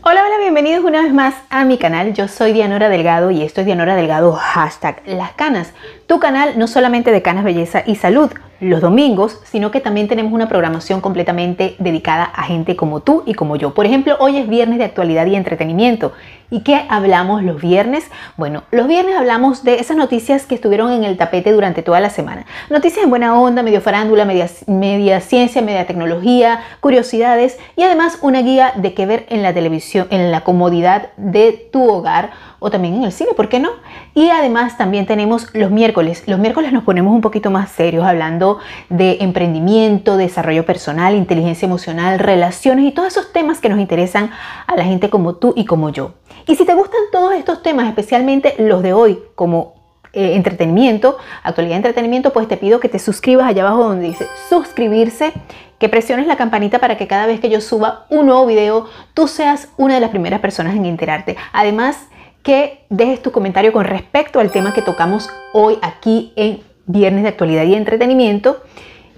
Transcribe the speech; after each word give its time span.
Hola, 0.00 0.22
hola, 0.24 0.38
bienvenidos 0.38 0.84
una 0.84 1.02
vez 1.02 1.12
más 1.12 1.34
a 1.50 1.64
mi 1.64 1.76
canal. 1.76 2.14
Yo 2.14 2.28
soy 2.28 2.52
Dianora 2.52 2.88
Delgado 2.88 3.32
y 3.32 3.42
esto 3.42 3.60
es 3.60 3.66
Dianora 3.66 3.96
Delgado 3.96 4.32
hashtag 4.32 5.02
Las 5.06 5.32
Canas, 5.32 5.72
tu 6.08 6.18
canal 6.18 6.58
no 6.58 6.66
solamente 6.66 7.12
de 7.12 7.22
canas, 7.22 7.44
belleza 7.44 7.84
y 7.86 7.94
salud 7.94 8.32
los 8.60 8.80
domingos, 8.80 9.40
sino 9.44 9.70
que 9.70 9.80
también 9.80 10.08
tenemos 10.08 10.32
una 10.32 10.48
programación 10.48 11.00
completamente 11.00 11.76
dedicada 11.78 12.24
a 12.24 12.42
gente 12.42 12.74
como 12.74 13.00
tú 13.00 13.22
y 13.24 13.34
como 13.34 13.54
yo. 13.54 13.72
Por 13.72 13.86
ejemplo, 13.86 14.16
hoy 14.18 14.36
es 14.36 14.48
viernes 14.48 14.78
de 14.78 14.84
actualidad 14.84 15.26
y 15.26 15.36
entretenimiento. 15.36 16.12
¿Y 16.50 16.60
qué 16.60 16.86
hablamos 16.88 17.42
los 17.42 17.60
viernes? 17.60 18.10
Bueno, 18.36 18.64
los 18.70 18.88
viernes 18.88 19.16
hablamos 19.16 19.62
de 19.64 19.74
esas 19.80 19.96
noticias 19.96 20.46
que 20.46 20.54
estuvieron 20.54 20.90
en 20.90 21.04
el 21.04 21.16
tapete 21.16 21.52
durante 21.52 21.82
toda 21.82 22.00
la 22.00 22.10
semana. 22.10 22.46
Noticias 22.70 23.04
en 23.04 23.10
buena 23.10 23.38
onda, 23.38 23.62
medio 23.62 23.80
farándula, 23.80 24.24
media, 24.24 24.48
media 24.66 25.20
ciencia, 25.20 25.62
media 25.62 25.86
tecnología, 25.86 26.60
curiosidades 26.80 27.58
y 27.76 27.82
además 27.82 28.18
una 28.22 28.40
guía 28.40 28.72
de 28.76 28.94
qué 28.94 29.06
ver 29.06 29.26
en 29.28 29.42
la 29.42 29.52
televisión, 29.52 30.08
en 30.10 30.32
la 30.32 30.40
comodidad 30.40 31.10
de 31.16 31.68
tu 31.70 31.88
hogar 31.88 32.30
o 32.58 32.70
también 32.70 32.94
en 32.94 33.04
el 33.04 33.12
cine, 33.12 33.30
¿por 33.34 33.48
qué 33.48 33.60
no? 33.60 33.70
Y 34.14 34.30
además 34.30 34.76
también 34.76 35.06
tenemos 35.06 35.48
los 35.54 35.70
miércoles. 35.70 36.24
Los 36.26 36.38
miércoles 36.38 36.72
nos 36.72 36.84
ponemos 36.84 37.14
un 37.14 37.20
poquito 37.20 37.50
más 37.50 37.70
serios 37.70 38.04
hablando 38.04 38.58
de 38.88 39.18
emprendimiento, 39.20 40.16
desarrollo 40.16 40.66
personal, 40.66 41.14
inteligencia 41.14 41.66
emocional, 41.66 42.18
relaciones 42.18 42.84
y 42.84 42.92
todos 42.92 43.08
esos 43.08 43.32
temas 43.32 43.60
que 43.60 43.68
nos 43.68 43.78
interesan 43.78 44.30
a 44.66 44.76
la 44.76 44.84
gente 44.84 45.10
como 45.10 45.36
tú 45.36 45.52
y 45.56 45.64
como 45.64 45.90
yo. 45.90 46.14
Y 46.46 46.56
si 46.56 46.64
te 46.64 46.74
gustan 46.74 47.00
todos 47.12 47.34
estos 47.34 47.62
temas, 47.62 47.86
especialmente 47.88 48.54
los 48.58 48.82
de 48.82 48.92
hoy, 48.92 49.18
como 49.34 49.74
eh, 50.14 50.34
entretenimiento, 50.34 51.18
actualidad 51.42 51.74
de 51.74 51.88
entretenimiento, 51.88 52.32
pues 52.32 52.48
te 52.48 52.56
pido 52.56 52.80
que 52.80 52.88
te 52.88 52.98
suscribas 52.98 53.46
allá 53.46 53.62
abajo 53.62 53.84
donde 53.84 54.08
dice 54.08 54.26
suscribirse, 54.48 55.32
que 55.78 55.88
presiones 55.88 56.26
la 56.26 56.36
campanita 56.36 56.78
para 56.78 56.96
que 56.96 57.06
cada 57.06 57.26
vez 57.26 57.40
que 57.40 57.50
yo 57.50 57.60
suba 57.60 58.06
un 58.08 58.26
nuevo 58.26 58.46
video, 58.46 58.86
tú 59.14 59.28
seas 59.28 59.68
una 59.76 59.94
de 59.94 60.00
las 60.00 60.10
primeras 60.10 60.40
personas 60.40 60.74
en 60.74 60.86
enterarte. 60.86 61.36
Además, 61.52 62.08
que 62.48 62.86
dejes 62.88 63.20
tu 63.20 63.30
comentario 63.30 63.74
con 63.74 63.84
respecto 63.84 64.40
al 64.40 64.50
tema 64.50 64.72
que 64.72 64.80
tocamos 64.80 65.28
hoy 65.52 65.76
aquí 65.82 66.32
en 66.34 66.60
Viernes 66.86 67.22
de 67.22 67.28
Actualidad 67.28 67.64
y 67.64 67.74
Entretenimiento. 67.74 68.62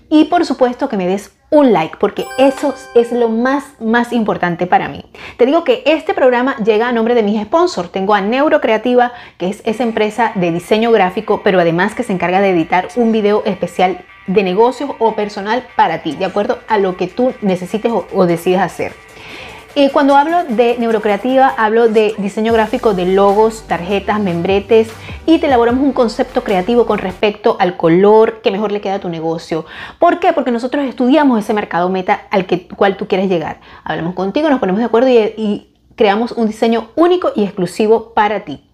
Y 0.09 0.25
por 0.25 0.45
supuesto 0.45 0.89
que 0.89 0.97
me 0.97 1.07
des 1.07 1.31
un 1.49 1.73
like, 1.73 1.97
porque 2.01 2.27
eso 2.39 2.75
es 2.97 3.13
lo 3.13 3.29
más, 3.29 3.81
más 3.81 4.13
importante 4.13 4.67
para 4.67 4.89
mí. 4.89 5.05
Te 5.37 5.47
digo 5.47 5.63
que 5.63 5.85
este 5.87 6.13
programa 6.13 6.57
llega 6.57 6.89
a 6.89 6.93
nombre 6.93 7.15
de 7.15 7.23
mis 7.23 7.41
sponsors. 7.41 7.93
Tengo 7.93 8.15
a 8.15 8.21
Neurocreativa, 8.21 9.13
que 9.39 9.49
es 9.49 9.63
esa 9.65 9.85
empresa 9.85 10.33
de 10.35 10.51
diseño 10.51 10.91
gráfico, 10.91 11.43
pero 11.45 11.61
además 11.61 11.95
que 11.95 12.03
se 12.03 12.13
encarga 12.13 12.41
de 12.41 12.51
editar 12.51 12.89
un 12.97 13.13
video 13.13 13.45
especial 13.45 14.05
de 14.27 14.43
negocios 14.43 14.91
o 14.99 15.15
personal 15.15 15.65
para 15.77 16.03
ti, 16.03 16.17
de 16.17 16.25
acuerdo 16.25 16.59
a 16.67 16.79
lo 16.79 16.97
que 16.97 17.07
tú 17.07 17.33
necesites 17.43 17.93
o, 17.93 18.09
o 18.13 18.27
decidas 18.27 18.63
hacer. 18.63 18.93
Y 19.75 19.89
cuando 19.91 20.17
hablo 20.17 20.43
de 20.45 20.77
neurocreativa, 20.79 21.55
hablo 21.57 21.89
de 21.89 22.15
diseño 22.19 22.53
gráfico 22.53 22.93
de 22.93 23.07
logos, 23.07 23.63
tarjetas, 23.69 24.19
membretes 24.19 24.89
y 25.27 25.39
te 25.39 25.47
elaboramos 25.47 25.85
un 25.85 25.93
concepto 25.93 26.43
creativo 26.43 26.87
con 26.87 26.99
respecto 26.99 27.57
al 27.61 27.77
color 27.77 28.41
que 28.43 28.51
mejor 28.51 28.73
le 28.73 28.81
queda 28.81 28.97
a 28.97 29.01
tu 29.01 29.09
negocio. 29.09 29.67
¿Por 30.01 30.19
qué? 30.19 30.33
Porque 30.33 30.51
nosotros 30.51 30.85
estudiamos 30.87 31.39
ese 31.39 31.55
mercado 31.55 31.89
meta 31.89 32.23
al 32.31 32.47
que, 32.47 32.67
cual 32.67 32.97
tú 32.97 33.07
quieres 33.07 33.29
llegar. 33.29 33.61
Hablamos 33.85 34.15
contigo, 34.15 34.51
nos 34.51 34.59
ponemos 34.59 34.81
de 34.81 34.87
acuerdo 34.87 35.09
y, 35.09 35.19
y 35.37 35.73
creamos 35.95 36.33
un 36.33 36.49
diseño 36.49 36.89
único 36.97 37.31
y 37.37 37.45
exclusivo 37.45 38.13
para 38.13 38.41
ti. 38.41 38.65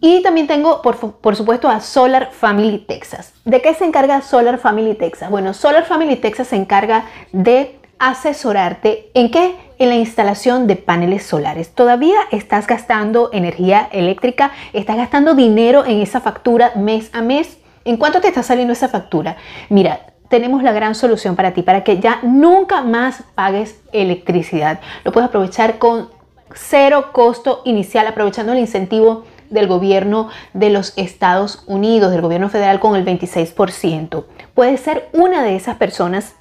Y 0.00 0.22
también 0.22 0.46
tengo, 0.46 0.80
por, 0.80 0.96
por, 0.96 1.36
supuesto, 1.36 1.68
a 1.68 1.80
Solar 1.80 2.30
Family 2.32 2.78
Texas. 2.78 3.34
¿De 3.44 3.60
qué 3.60 3.74
se 3.74 3.84
encarga 3.84 4.22
Solar 4.22 4.58
Family 4.58 4.94
Texas? 4.94 5.30
Bueno, 5.30 5.52
Solar 5.52 5.84
Family 5.84 6.16
Texas 6.16 6.48
se 6.48 6.56
encarga 6.56 7.04
de 7.32 7.78
asesorarte 7.98 9.10
en 9.14 9.30
qué? 9.30 9.56
En 9.78 9.88
la 9.88 9.96
instalación 9.96 10.66
de 10.66 10.76
paneles 10.76 11.24
solares. 11.24 11.74
Todavía 11.74 12.18
estás 12.30 12.66
gastando 12.66 13.30
energía 13.32 13.88
eléctrica, 13.92 14.52
estás 14.72 14.96
gastando 14.96 15.34
dinero 15.34 15.84
en 15.84 16.00
esa 16.00 16.20
factura 16.20 16.72
mes 16.76 17.10
a 17.12 17.20
mes. 17.22 17.58
¿En 17.84 17.96
cuánto 17.96 18.20
te 18.20 18.28
está 18.28 18.42
saliendo 18.42 18.72
esa 18.72 18.88
factura? 18.88 19.36
Mira, 19.68 20.00
tenemos 20.28 20.62
la 20.62 20.72
gran 20.72 20.94
solución 20.94 21.36
para 21.36 21.52
ti, 21.52 21.62
para 21.62 21.84
que 21.84 22.00
ya 22.00 22.20
nunca 22.22 22.82
más 22.82 23.22
pagues 23.34 23.80
electricidad. 23.92 24.80
Lo 25.04 25.12
puedes 25.12 25.28
aprovechar 25.28 25.78
con 25.78 26.08
cero 26.54 27.10
costo 27.12 27.62
inicial, 27.64 28.06
aprovechando 28.06 28.52
el 28.52 28.58
incentivo 28.58 29.24
del 29.50 29.68
gobierno 29.68 30.28
de 30.52 30.70
los 30.70 30.92
Estados 30.96 31.62
Unidos, 31.66 32.10
del 32.10 32.22
gobierno 32.22 32.48
federal 32.48 32.80
con 32.80 32.96
el 32.96 33.04
26%. 33.04 34.24
Puedes 34.54 34.80
ser 34.80 35.08
una 35.12 35.42
de 35.42 35.54
esas 35.54 35.76
personas 35.76 36.34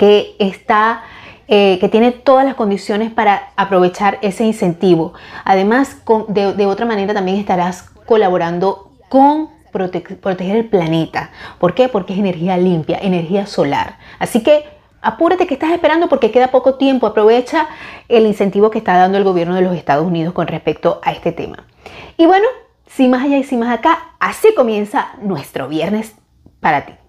que 0.00 0.34
está 0.38 1.02
eh, 1.46 1.76
que 1.78 1.90
tiene 1.90 2.10
todas 2.10 2.46
las 2.46 2.54
condiciones 2.54 3.12
para 3.12 3.52
aprovechar 3.56 4.18
ese 4.22 4.44
incentivo. 4.44 5.12
Además, 5.44 5.98
de, 6.28 6.66
otra 6.66 6.86
manera 6.86 7.12
también 7.12 7.36
estarás 7.36 7.90
colaborando 8.06 8.92
con 9.10 9.50
proteger 9.72 10.56
el 10.56 10.64
planeta. 10.70 11.32
¿Por 11.58 11.74
qué? 11.74 11.90
Porque 11.90 12.14
es 12.14 12.18
energía 12.18 12.56
limpia, 12.56 12.98
energía 13.02 13.44
solar. 13.46 13.98
Así 14.18 14.42
que 14.42 14.64
apúrate 15.02 15.46
que 15.46 15.54
estás 15.54 15.72
esperando 15.72 16.08
porque 16.08 16.30
queda 16.30 16.50
poco 16.50 16.76
tiempo. 16.76 17.06
Aprovecha 17.06 17.68
el 18.08 18.24
incentivo 18.24 18.70
que 18.70 18.78
está 18.78 18.96
dando 18.96 19.18
el 19.18 19.24
gobierno 19.24 19.54
de 19.54 19.60
los 19.60 19.76
Estados 19.76 20.06
Unidos 20.06 20.32
con 20.32 20.46
respecto 20.46 21.00
a 21.02 21.12
este 21.12 21.32
tema. 21.32 21.66
Y 22.16 22.24
bueno, 22.24 22.46
sin 22.86 23.10
más 23.10 23.24
allá 23.24 23.36
y 23.36 23.44
sin 23.44 23.60
más 23.60 23.76
acá, 23.76 24.14
así 24.18 24.54
comienza 24.54 25.10
nuestro 25.20 25.68
viernes 25.68 26.14
para 26.60 26.86
ti. 26.86 26.99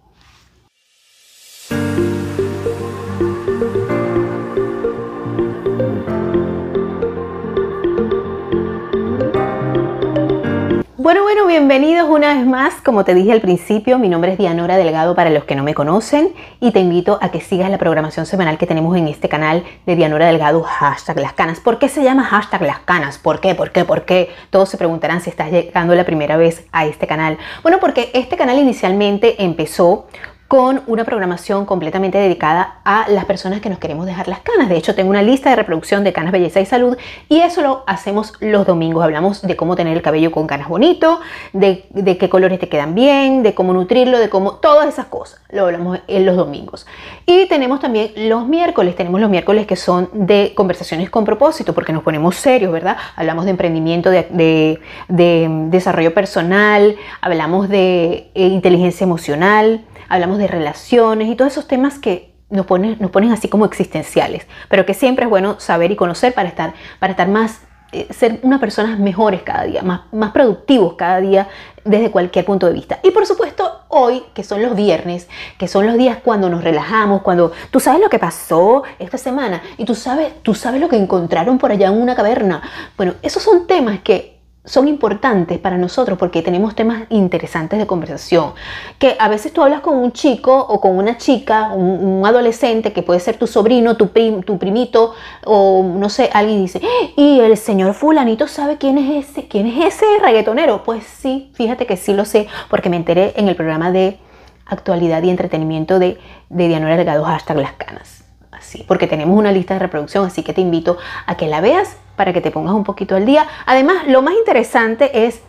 Bueno, 11.03 11.23
bueno, 11.23 11.47
bienvenidos 11.47 12.07
una 12.07 12.35
vez 12.35 12.45
más. 12.45 12.75
Como 12.75 13.03
te 13.03 13.15
dije 13.15 13.31
al 13.31 13.41
principio, 13.41 13.97
mi 13.97 14.07
nombre 14.07 14.33
es 14.33 14.37
Dianora 14.37 14.77
Delgado 14.77 15.15
para 15.15 15.31
los 15.31 15.45
que 15.45 15.55
no 15.55 15.63
me 15.63 15.73
conocen 15.73 16.35
y 16.59 16.69
te 16.69 16.79
invito 16.79 17.17
a 17.23 17.31
que 17.31 17.41
sigas 17.41 17.71
la 17.71 17.79
programación 17.79 18.27
semanal 18.27 18.59
que 18.59 18.67
tenemos 18.67 18.95
en 18.95 19.07
este 19.07 19.27
canal 19.27 19.63
de 19.87 19.95
Dianora 19.95 20.27
Delgado, 20.27 20.61
hashtag 20.61 21.17
las 21.17 21.33
canas. 21.33 21.59
¿Por 21.59 21.79
qué 21.79 21.89
se 21.89 22.03
llama 22.03 22.23
hashtag 22.25 22.61
las 22.61 22.81
canas? 22.81 23.17
¿Por 23.17 23.39
qué? 23.39 23.55
¿Por 23.55 23.71
qué? 23.71 23.83
¿Por 23.83 24.05
qué? 24.05 24.29
Todos 24.51 24.69
se 24.69 24.77
preguntarán 24.77 25.21
si 25.21 25.31
estás 25.31 25.49
llegando 25.49 25.95
la 25.95 26.05
primera 26.05 26.37
vez 26.37 26.67
a 26.71 26.85
este 26.85 27.07
canal. 27.07 27.39
Bueno, 27.63 27.79
porque 27.79 28.11
este 28.13 28.37
canal 28.37 28.59
inicialmente 28.59 29.43
empezó 29.43 30.05
con 30.51 30.81
una 30.87 31.05
programación 31.05 31.65
completamente 31.65 32.17
dedicada 32.17 32.81
a 32.83 33.05
las 33.07 33.23
personas 33.23 33.61
que 33.61 33.69
nos 33.69 33.79
queremos 33.79 34.05
dejar 34.05 34.27
las 34.27 34.41
canas. 34.41 34.67
De 34.67 34.75
hecho, 34.75 34.93
tengo 34.93 35.09
una 35.09 35.21
lista 35.21 35.49
de 35.49 35.55
reproducción 35.55 36.03
de 36.03 36.11
canas, 36.11 36.33
belleza 36.33 36.59
y 36.59 36.65
salud 36.65 36.97
y 37.29 37.39
eso 37.39 37.61
lo 37.61 37.85
hacemos 37.87 38.33
los 38.41 38.67
domingos. 38.67 39.01
Hablamos 39.01 39.43
de 39.43 39.55
cómo 39.55 39.77
tener 39.77 39.95
el 39.95 40.03
cabello 40.03 40.29
con 40.33 40.47
canas 40.47 40.67
bonito, 40.67 41.21
de, 41.53 41.87
qué 42.19 42.29
colores 42.29 42.59
te 42.59 42.67
quedan 42.67 42.95
bien, 42.95 43.43
de 43.43 43.53
cómo 43.53 43.71
nutrirlo, 43.71 44.19
de 44.19 44.27
cómo 44.27 44.55
todas 44.55 44.89
esas 44.89 45.05
cosas. 45.05 45.39
Lo 45.51 45.67
hablamos 45.67 45.99
en 46.09 46.25
los 46.25 46.35
domingos. 46.35 46.85
Y 47.25 47.45
tenemos 47.45 47.79
también 47.79 48.11
los 48.17 48.45
miércoles. 48.45 48.97
Tenemos 48.97 49.21
los 49.21 49.29
miércoles 49.29 49.65
que 49.65 49.77
son 49.77 50.09
de 50.11 50.51
conversaciones 50.53 51.09
con 51.09 51.23
propósito 51.23 51.73
porque 51.73 51.93
nos 51.93 52.03
ponemos 52.03 52.35
serios, 52.35 52.73
¿verdad? 52.73 52.97
Hablamos 53.15 53.45
de 53.45 53.51
emprendimiento, 53.51 54.09
de, 54.09 54.81
desarrollo 55.07 56.13
personal, 56.13 56.97
hablamos 57.21 57.69
de 57.69 58.29
eh, 58.35 58.47
inteligencia 58.47 59.05
emocional 59.05 59.85
hablamos 60.11 60.37
de 60.37 60.47
relaciones 60.47 61.29
y 61.29 61.35
todos 61.35 61.53
esos 61.53 61.67
temas 61.67 61.97
que 61.97 62.33
nos 62.49 62.65
ponen, 62.65 62.97
nos 62.99 63.11
así 63.31 63.47
como 63.47 63.65
existenciales, 63.65 64.45
pero 64.69 64.85
que 64.85 64.93
siempre 64.93 65.23
es 65.23 65.29
bueno 65.29 65.59
saber 65.59 65.89
y 65.91 65.95
conocer 65.95 66.33
para 66.33 66.49
estar, 66.49 66.73
para 66.99 67.11
estar 67.11 67.29
más, 67.29 67.61
eh, 67.93 68.07
ser 68.11 68.39
una 68.43 68.59
persona 68.59 68.97
mejores 68.97 69.41
cada 69.41 69.63
día, 69.63 69.81
más, 69.83 70.01
más 70.11 70.31
productivos 70.31 70.95
cada 70.95 71.21
día 71.21 71.47
desde 71.85 72.11
cualquier 72.11 72.43
punto 72.43 72.67
de 72.67 72.73
vista. 72.73 72.99
Y 73.03 73.11
por 73.11 73.25
supuesto, 73.25 73.83
hoy, 73.87 74.23
que 74.33 74.43
son 74.43 74.61
los 74.61 74.75
viernes, 74.75 75.29
que 75.57 75.69
son 75.69 75.87
los 75.87 75.95
días 75.95 76.17
cuando 76.21 76.49
nos 76.49 76.61
relajamos, 76.61 77.21
cuando 77.21 77.53
tú 77.71 77.79
sabes 77.79 78.01
lo 78.01 78.09
que 78.09 78.19
pasó 78.19 78.83
esta 78.99 79.17
semana 79.17 79.61
y 79.77 79.85
tú 79.85 79.95
sabes, 79.95 80.43
tú 80.43 80.53
sabes 80.53 80.81
lo 80.81 80.89
que 80.89 80.97
encontraron 80.97 81.57
por 81.57 81.71
allá 81.71 81.87
en 81.87 82.01
una 82.01 82.15
caverna. 82.15 82.61
Bueno, 82.97 83.13
esos 83.21 83.41
son 83.41 83.65
temas 83.65 84.01
que 84.01 84.40
son 84.63 84.87
importantes 84.87 85.57
para 85.57 85.77
nosotros 85.77 86.19
porque 86.19 86.41
tenemos 86.43 86.75
temas 86.75 87.03
interesantes 87.09 87.79
de 87.79 87.87
conversación. 87.87 88.53
Que 88.99 89.15
a 89.19 89.27
veces 89.27 89.53
tú 89.53 89.63
hablas 89.63 89.81
con 89.81 89.97
un 89.97 90.11
chico 90.11 90.55
o 90.55 90.79
con 90.79 90.97
una 90.97 91.17
chica, 91.17 91.71
un, 91.73 92.21
adolescente 92.25 92.93
que 92.93 93.01
puede 93.01 93.19
ser 93.19 93.37
tu 93.37 93.47
sobrino, 93.47 93.97
tu, 93.97 94.11
tu 94.45 94.59
primito 94.59 95.13
o 95.45 95.83
no 95.83 96.09
sé, 96.09 96.29
alguien 96.33 96.61
dice, 96.61 96.81
y 97.17 97.39
el 97.39 97.57
señor 97.57 97.95
fulanito 97.95 98.47
sabe 98.47 98.77
quién 98.77 98.97
es 98.99 99.29
ese, 99.29 99.47
quién 99.47 99.65
es 99.65 99.95
ese 99.95 100.05
reggaetonero. 100.21 100.83
Pues 100.83 101.03
sí, 101.05 101.51
fíjate 101.55 101.87
que 101.87 101.97
sí 101.97 102.13
lo 102.13 102.25
sé 102.25 102.47
porque 102.69 102.89
me 102.89 102.97
enteré 102.97 103.33
en 103.37 103.47
el 103.47 103.55
programa 103.55 103.91
de 103.91 104.19
actualidad 104.67 105.23
y 105.23 105.29
entretenimiento 105.31 105.97
de, 105.97 106.19
de 106.49 106.67
Dianora 106.67 106.97
Delgado, 106.97 107.23
hashtag 107.23 107.57
las 107.57 107.73
canas. 107.73 108.20
Así, 108.61 108.85
porque 108.87 109.07
tenemos 109.07 109.37
una 109.37 109.51
lista 109.51 109.73
de 109.73 109.79
reproducción, 109.79 110.23
así 110.23 110.43
que 110.43 110.53
te 110.53 110.61
invito 110.61 110.97
a 111.25 111.35
que 111.35 111.47
la 111.47 111.61
veas 111.61 111.97
para 112.15 112.31
que 112.31 112.41
te 112.41 112.51
pongas 112.51 112.75
un 112.75 112.83
poquito 112.83 113.15
al 113.15 113.25
día. 113.25 113.47
Además, 113.65 114.07
lo 114.07 114.21
más 114.21 114.35
interesante 114.35 115.25
es 115.25 115.41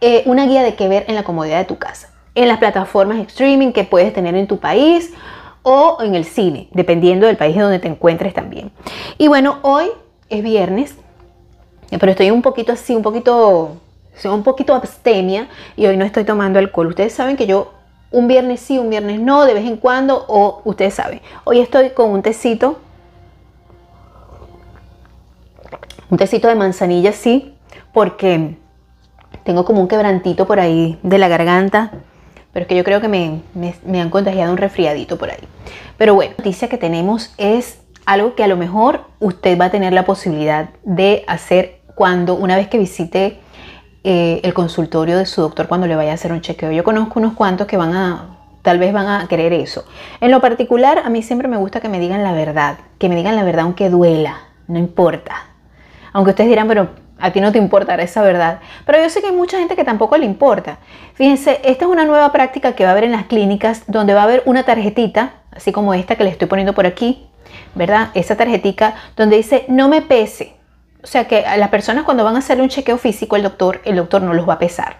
eh, 0.00 0.22
una 0.24 0.46
guía 0.46 0.62
de 0.62 0.76
qué 0.76 0.86
ver 0.86 1.04
en 1.08 1.16
la 1.16 1.24
comodidad 1.24 1.58
de 1.58 1.64
tu 1.64 1.78
casa, 1.78 2.14
en 2.36 2.46
las 2.46 2.58
plataformas 2.58 3.16
de 3.16 3.24
streaming 3.24 3.72
que 3.72 3.82
puedes 3.82 4.12
tener 4.12 4.36
en 4.36 4.46
tu 4.46 4.60
país 4.60 5.12
o 5.64 5.98
en 6.00 6.14
el 6.14 6.24
cine, 6.24 6.68
dependiendo 6.72 7.26
del 7.26 7.36
país 7.36 7.56
donde 7.56 7.80
te 7.80 7.88
encuentres 7.88 8.34
también. 8.34 8.70
Y 9.18 9.26
bueno, 9.26 9.58
hoy 9.62 9.86
es 10.28 10.40
viernes, 10.44 10.94
pero 11.90 12.12
estoy 12.12 12.30
un 12.30 12.40
poquito 12.40 12.70
así, 12.70 12.94
un 12.94 13.02
poquito, 13.02 13.78
un 14.24 14.42
poquito 14.44 14.76
abstemia 14.76 15.48
y 15.76 15.86
hoy 15.86 15.96
no 15.96 16.04
estoy 16.04 16.22
tomando 16.22 16.60
alcohol. 16.60 16.86
Ustedes 16.86 17.12
saben 17.12 17.36
que 17.36 17.48
yo 17.48 17.72
un 18.10 18.28
viernes 18.28 18.60
sí, 18.60 18.78
un 18.78 18.90
viernes 18.90 19.20
no, 19.20 19.44
de 19.46 19.54
vez 19.54 19.66
en 19.66 19.76
cuando, 19.76 20.24
o 20.28 20.62
ustedes 20.64 20.94
saben, 20.94 21.20
hoy 21.44 21.60
estoy 21.60 21.90
con 21.90 22.10
un 22.10 22.22
tecito, 22.22 22.80
un 26.10 26.18
tecito 26.18 26.48
de 26.48 26.56
manzanilla, 26.56 27.12
sí, 27.12 27.54
porque 27.92 28.56
tengo 29.44 29.64
como 29.64 29.80
un 29.80 29.88
quebrantito 29.88 30.46
por 30.46 30.58
ahí 30.58 30.98
de 31.02 31.18
la 31.18 31.28
garganta, 31.28 31.92
pero 32.52 32.64
es 32.64 32.68
que 32.68 32.76
yo 32.76 32.82
creo 32.82 33.00
que 33.00 33.08
me, 33.08 33.42
me 33.84 34.00
han 34.00 34.10
contagiado 34.10 34.50
un 34.50 34.58
resfriadito 34.58 35.16
por 35.16 35.30
ahí. 35.30 35.46
Pero 35.96 36.14
bueno, 36.14 36.32
la 36.36 36.44
noticia 36.44 36.68
que 36.68 36.78
tenemos 36.78 37.32
es 37.38 37.80
algo 38.06 38.34
que 38.34 38.42
a 38.42 38.48
lo 38.48 38.56
mejor 38.56 39.04
usted 39.20 39.56
va 39.56 39.66
a 39.66 39.70
tener 39.70 39.92
la 39.92 40.04
posibilidad 40.04 40.70
de 40.82 41.24
hacer 41.28 41.80
cuando 41.94 42.34
una 42.34 42.56
vez 42.56 42.66
que 42.68 42.78
visite 42.78 43.38
eh, 44.02 44.40
el 44.42 44.54
consultorio 44.54 45.18
de 45.18 45.26
su 45.26 45.42
doctor 45.42 45.68
cuando 45.68 45.86
le 45.86 45.96
vaya 45.96 46.12
a 46.12 46.14
hacer 46.14 46.32
un 46.32 46.40
chequeo. 46.40 46.72
Yo 46.72 46.84
conozco 46.84 47.18
unos 47.18 47.34
cuantos 47.34 47.66
que 47.66 47.76
van 47.76 47.94
a, 47.94 48.38
tal 48.62 48.78
vez 48.78 48.92
van 48.92 49.08
a 49.08 49.28
querer 49.28 49.52
eso. 49.52 49.84
En 50.20 50.30
lo 50.30 50.40
particular, 50.40 51.02
a 51.04 51.10
mí 51.10 51.22
siempre 51.22 51.48
me 51.48 51.56
gusta 51.56 51.80
que 51.80 51.88
me 51.88 52.00
digan 52.00 52.22
la 52.22 52.32
verdad, 52.32 52.78
que 52.98 53.08
me 53.08 53.16
digan 53.16 53.36
la 53.36 53.44
verdad 53.44 53.64
aunque 53.64 53.90
duela, 53.90 54.38
no 54.68 54.78
importa. 54.78 55.34
Aunque 56.12 56.30
ustedes 56.30 56.48
dirán, 56.48 56.66
pero 56.66 56.88
a 57.18 57.30
ti 57.32 57.40
no 57.40 57.52
te 57.52 57.58
importará 57.58 58.02
esa 58.02 58.22
verdad. 58.22 58.60
Pero 58.86 59.02
yo 59.02 59.10
sé 59.10 59.20
que 59.20 59.28
hay 59.28 59.36
mucha 59.36 59.58
gente 59.58 59.76
que 59.76 59.84
tampoco 59.84 60.16
le 60.16 60.24
importa. 60.24 60.78
Fíjense, 61.14 61.60
esta 61.62 61.84
es 61.84 61.90
una 61.90 62.04
nueva 62.04 62.32
práctica 62.32 62.72
que 62.72 62.84
va 62.84 62.90
a 62.90 62.92
haber 62.92 63.04
en 63.04 63.12
las 63.12 63.26
clínicas 63.26 63.84
donde 63.86 64.14
va 64.14 64.22
a 64.22 64.24
haber 64.24 64.42
una 64.46 64.64
tarjetita, 64.64 65.34
así 65.50 65.72
como 65.72 65.94
esta 65.94 66.16
que 66.16 66.24
le 66.24 66.30
estoy 66.30 66.48
poniendo 66.48 66.72
por 66.72 66.86
aquí, 66.86 67.26
¿verdad? 67.74 68.08
Esa 68.14 68.36
tarjetita 68.36 68.94
donde 69.16 69.36
dice 69.36 69.66
no 69.68 69.88
me 69.88 70.02
pese. 70.02 70.59
O 71.02 71.06
sea 71.06 71.26
que 71.26 71.44
a 71.46 71.56
las 71.56 71.70
personas 71.70 72.04
cuando 72.04 72.24
van 72.24 72.36
a 72.36 72.40
hacerle 72.40 72.62
un 72.62 72.68
chequeo 72.68 72.98
físico 72.98 73.36
el 73.36 73.42
doctor, 73.42 73.80
el 73.84 73.96
doctor 73.96 74.22
no 74.22 74.34
los 74.34 74.48
va 74.48 74.54
a 74.54 74.58
pesar. 74.58 74.98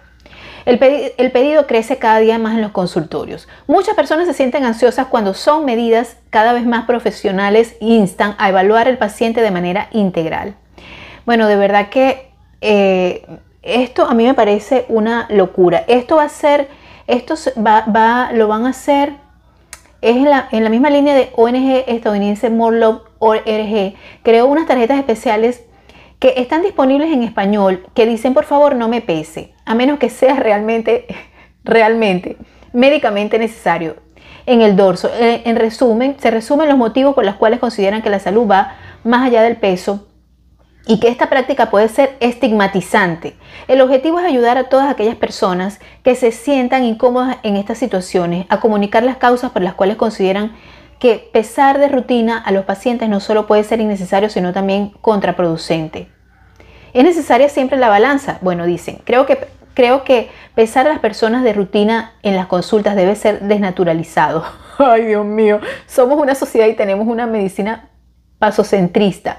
El, 0.67 0.79
el, 1.17 1.33
pedido 1.33 1.67
crece 1.67 1.99
cada 1.99 2.19
día 2.19 2.39
más 2.39 2.55
en 2.55 2.61
los 2.61 2.71
consultorios. 2.71 3.49
Muchas 3.67 3.95
personas 3.95 4.27
se 4.27 4.35
sienten 4.35 4.65
ansiosas 4.65 5.07
cuando 5.07 5.33
son 5.33 5.65
medidas 5.65 6.17
cada 6.29 6.53
vez 6.53 6.67
más 6.67 6.85
profesionales 6.85 7.77
e 7.81 7.87
instan 7.87 8.35
a 8.39 8.51
evaluar 8.51 8.87
al 8.87 8.99
paciente 8.99 9.41
de 9.41 9.51
manera 9.51 9.89
integral. 9.93 10.55
Bueno, 11.25 11.49
de 11.49 11.57
verdad 11.57 11.89
que 11.89 12.31
eh, 12.61 13.27
esto 13.63 14.05
a 14.05 14.15
mí 14.15 14.25
me 14.25 14.35
parece 14.35 14.85
una 14.89 15.27
locura. 15.31 15.85
Esto 15.89 16.17
va 16.17 16.25
a 16.25 16.29
ser, 16.29 16.69
esto 17.07 17.35
va, 17.57 17.85
va, 17.85 18.31
lo 18.33 18.47
van 18.47 18.67
a 18.67 18.71
hacer, 18.71 19.15
es 20.03 20.17
en 20.17 20.31
la, 20.31 20.49
en 20.51 20.65
la 20.65 20.71
misma 20.71 20.91
línea 20.91 21.15
de 21.15 21.31
ONG 21.37 21.85
estadounidense 21.87 22.51
More 22.51 22.79
Love 22.79 23.03
ORG. 23.19 23.95
Creó 24.23 24.47
unas 24.47 24.67
tarjetas 24.67 24.99
especiales 24.99 25.65
que 26.21 26.35
están 26.37 26.63
disponibles 26.63 27.11
en 27.13 27.25
español, 27.25 27.87
que 27.95 28.07
dicen 28.07 28.35
por 28.35 28.45
favor 28.45 28.77
no 28.77 28.89
me 28.89 29.01
pese, 29.01 29.55
a 29.65 29.75
menos 29.75 29.99
que 29.99 30.11
sea 30.11 30.37
realmente, 30.37 31.07
realmente, 31.65 32.37
médicamente 32.73 33.39
necesario. 33.39 33.97
En 34.47 34.61
el 34.61 34.77
dorso, 34.77 35.11
eh, 35.19 35.43
en 35.45 35.57
resumen, 35.57 36.17
se 36.19 36.31
resumen 36.31 36.69
los 36.69 36.79
motivos 36.79 37.15
por 37.15 37.25
los 37.25 37.37
cuales 37.37 37.59
consideran 37.59 38.03
que 38.03 38.11
la 38.11 38.21
salud 38.21 38.49
va 38.49 38.77
más 39.03 39.27
allá 39.27 39.43
del 39.43 39.57
peso 39.57 40.09
y 40.87 41.01
que 41.01 41.09
esta 41.09 41.31
práctica 41.31 41.71
puede 41.71 41.89
ser 41.89 42.17
estigmatizante. 42.21 43.37
El 43.69 43.81
objetivo 43.81 44.19
es 44.19 44.27
ayudar 44.27 44.59
a 44.59 44.69
todas 44.69 44.91
aquellas 44.91 45.17
personas 45.17 45.79
que 46.03 46.15
se 46.15 46.33
sientan 46.33 46.85
incómodas 46.85 47.39
en 47.43 47.57
estas 47.57 47.79
situaciones 47.79 48.47
a 48.49 48.61
comunicar 48.61 49.03
las 49.03 49.17
causas 49.17 49.53
por 49.53 49.63
las 49.63 49.75
cuales 49.75 49.97
consideran 49.97 50.53
que 51.01 51.31
pesar 51.33 51.79
de 51.79 51.89
rutina 51.89 52.39
a 52.39 52.53
los 52.53 52.67
pacientes 52.67 53.09
no 53.09 53.19
solo 53.21 53.47
puede 53.47 53.65
ser 53.65 53.81
innecesario, 53.81 54.29
sino 54.29 54.53
también 54.53 54.91
contraproducente. 55.01 56.09
¿Es 56.93 57.03
necesaria 57.03 57.49
siempre 57.49 57.79
la 57.79 57.89
balanza? 57.89 58.39
Bueno, 58.43 58.67
dicen, 58.67 59.01
creo 59.05 59.25
que, 59.25 59.49
creo 59.75 60.05
que 60.05 60.29
pesar 60.55 60.87
a 60.87 60.91
las 60.91 60.99
personas 60.99 61.43
de 61.43 61.55
rutina 61.55 62.13
en 62.23 62.37
las 62.37 62.47
consultas 62.47 62.97
debe 62.97 63.17
ser 63.17 63.41
desnaturalizado. 63.41 64.45
Ay, 64.79 65.07
Dios 65.07 65.25
mío, 65.25 65.61
somos 65.87 66.21
una 66.21 66.35
sociedad 66.35 66.67
y 66.67 66.75
tenemos 66.75 67.09
una 67.09 67.27
medicina 67.27 67.89
pasocentrista 68.39 69.39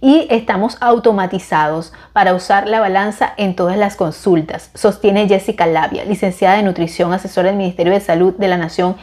y 0.00 0.26
estamos 0.30 0.78
automatizados 0.80 1.92
para 2.12 2.34
usar 2.34 2.66
la 2.66 2.80
balanza 2.80 3.34
en 3.36 3.56
todas 3.56 3.76
las 3.76 3.96
consultas, 3.96 4.70
sostiene 4.74 5.28
Jessica 5.28 5.66
Labia, 5.66 6.04
licenciada 6.04 6.56
de 6.56 6.62
nutrición, 6.62 7.12
asesora 7.12 7.48
del 7.48 7.58
Ministerio 7.58 7.92
de 7.92 8.00
Salud 8.00 8.34
de 8.34 8.48
la 8.48 8.56
Nación 8.56 8.96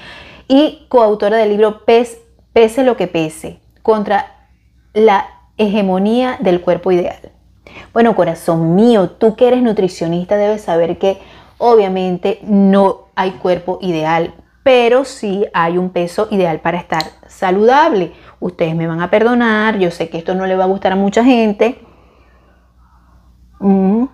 y 0.47 0.85
coautora 0.89 1.37
del 1.37 1.49
libro 1.49 1.83
Pese 1.85 2.83
lo 2.83 2.95
que 2.95 3.07
pese, 3.07 3.59
contra 3.81 4.47
la 4.93 5.27
hegemonía 5.57 6.37
del 6.39 6.61
cuerpo 6.61 6.91
ideal. 6.91 7.31
Bueno, 7.93 8.15
corazón 8.15 8.75
mío, 8.75 9.09
tú 9.09 9.35
que 9.35 9.47
eres 9.47 9.61
nutricionista 9.61 10.37
debes 10.37 10.61
saber 10.61 10.97
que 10.97 11.19
obviamente 11.57 12.39
no 12.43 13.07
hay 13.15 13.31
cuerpo 13.31 13.79
ideal, 13.81 14.33
pero 14.63 15.05
sí 15.05 15.45
hay 15.53 15.77
un 15.77 15.89
peso 15.89 16.27
ideal 16.31 16.59
para 16.59 16.77
estar 16.77 17.03
saludable. 17.27 18.13
Ustedes 18.39 18.75
me 18.75 18.87
van 18.87 19.01
a 19.01 19.09
perdonar, 19.09 19.77
yo 19.77 19.91
sé 19.91 20.09
que 20.09 20.17
esto 20.17 20.35
no 20.35 20.45
le 20.45 20.55
va 20.55 20.63
a 20.63 20.67
gustar 20.67 20.93
a 20.93 20.95
mucha 20.95 21.23
gente, 21.23 21.79
mm. 23.59 24.05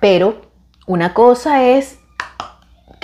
pero 0.00 0.42
una 0.86 1.14
cosa 1.14 1.64
es 1.64 1.98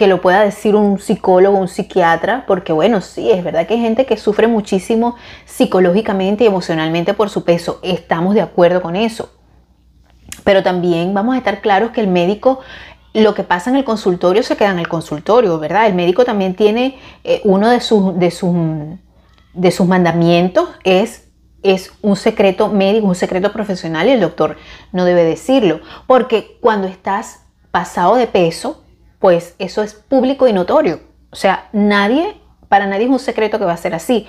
que 0.01 0.07
lo 0.07 0.23
pueda 0.23 0.41
decir 0.41 0.77
un 0.77 0.99
psicólogo, 0.99 1.59
un 1.59 1.69
psiquiatra, 1.69 2.45
porque 2.47 2.73
bueno, 2.73 3.03
sí, 3.03 3.31
es 3.31 3.45
verdad 3.45 3.67
que 3.67 3.75
hay 3.75 3.81
gente 3.81 4.07
que 4.07 4.17
sufre 4.17 4.47
muchísimo 4.47 5.15
psicológicamente 5.45 6.43
y 6.43 6.47
emocionalmente 6.47 7.13
por 7.13 7.29
su 7.29 7.45
peso, 7.45 7.81
estamos 7.83 8.35
de 8.35 8.41
acuerdo 8.41 8.81
con 8.81 8.97
eso. 8.97 9.31
Pero 10.43 10.63
también 10.63 11.13
vamos 11.13 11.35
a 11.35 11.37
estar 11.37 11.61
claros 11.61 11.91
que 11.91 12.01
el 12.01 12.07
médico, 12.07 12.61
lo 13.13 13.35
que 13.35 13.45
pasa 13.45 13.69
en 13.69 13.77
el 13.77 13.85
consultorio 13.85 14.43
se 14.43 14.57
queda 14.57 14.71
en 14.71 14.79
el 14.79 14.89
consultorio, 14.89 15.59
¿verdad? 15.59 15.87
El 15.87 15.93
médico 15.93 16.25
también 16.25 16.55
tiene 16.55 16.99
eh, 17.23 17.43
uno 17.45 17.69
de 17.69 17.81
sus, 17.81 18.19
de, 18.19 18.31
sus, 18.31 18.57
de 19.53 19.71
sus 19.71 19.87
mandamientos 19.87 20.71
es 20.83 21.27
es 21.63 21.93
un 22.01 22.17
secreto 22.17 22.69
médico, 22.69 23.07
un 23.07 23.15
secreto 23.15 23.53
profesional 23.53 24.09
y 24.09 24.13
el 24.13 24.21
doctor 24.21 24.57
no 24.93 25.05
debe 25.05 25.25
decirlo, 25.25 25.81
porque 26.07 26.57
cuando 26.63 26.89
estás 26.89 27.41
pasado 27.71 28.17
de 28.17 28.27
peso, 28.27 28.83
pues 29.21 29.55
eso 29.59 29.83
es 29.83 29.95
público 29.95 30.49
y 30.49 30.53
notorio. 30.53 31.01
O 31.31 31.37
sea, 31.37 31.69
nadie, 31.73 32.35
para 32.69 32.87
nadie 32.87 33.05
es 33.05 33.11
un 33.11 33.19
secreto 33.19 33.59
que 33.59 33.65
va 33.65 33.75
a 33.75 33.77
ser 33.77 33.95
así. 33.95 34.27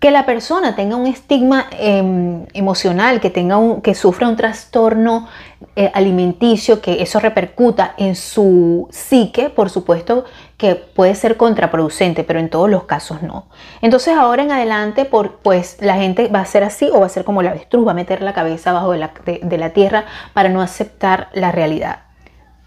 Que 0.00 0.10
la 0.10 0.24
persona 0.24 0.74
tenga 0.74 0.96
un 0.96 1.06
estigma 1.06 1.66
em, 1.72 2.46
emocional, 2.54 3.20
que, 3.20 3.28
tenga 3.28 3.58
un, 3.58 3.82
que 3.82 3.94
sufra 3.94 4.28
un 4.28 4.36
trastorno 4.36 5.28
eh, 5.76 5.90
alimenticio, 5.92 6.80
que 6.80 7.02
eso 7.02 7.20
repercuta 7.20 7.94
en 7.98 8.16
su 8.16 8.88
psique, 8.90 9.50
por 9.50 9.68
supuesto 9.68 10.24
que 10.56 10.74
puede 10.74 11.14
ser 11.14 11.36
contraproducente, 11.36 12.24
pero 12.24 12.40
en 12.40 12.48
todos 12.48 12.70
los 12.70 12.84
casos 12.84 13.22
no. 13.22 13.46
Entonces 13.82 14.16
ahora 14.16 14.42
en 14.42 14.52
adelante, 14.52 15.04
por, 15.04 15.36
pues 15.36 15.76
la 15.80 15.96
gente 15.96 16.28
va 16.28 16.40
a 16.40 16.46
ser 16.46 16.64
así 16.64 16.88
o 16.90 17.00
va 17.00 17.06
a 17.06 17.10
ser 17.10 17.24
como 17.24 17.42
la 17.42 17.50
avestruz, 17.50 17.86
va 17.86 17.92
a 17.92 17.94
meter 17.94 18.22
la 18.22 18.32
cabeza 18.32 18.70
abajo 18.70 18.92
de 18.92 18.98
la, 18.98 19.12
de 19.24 19.58
la 19.58 19.70
tierra 19.70 20.06
para 20.32 20.48
no 20.48 20.62
aceptar 20.62 21.28
la 21.34 21.52
realidad. 21.52 22.09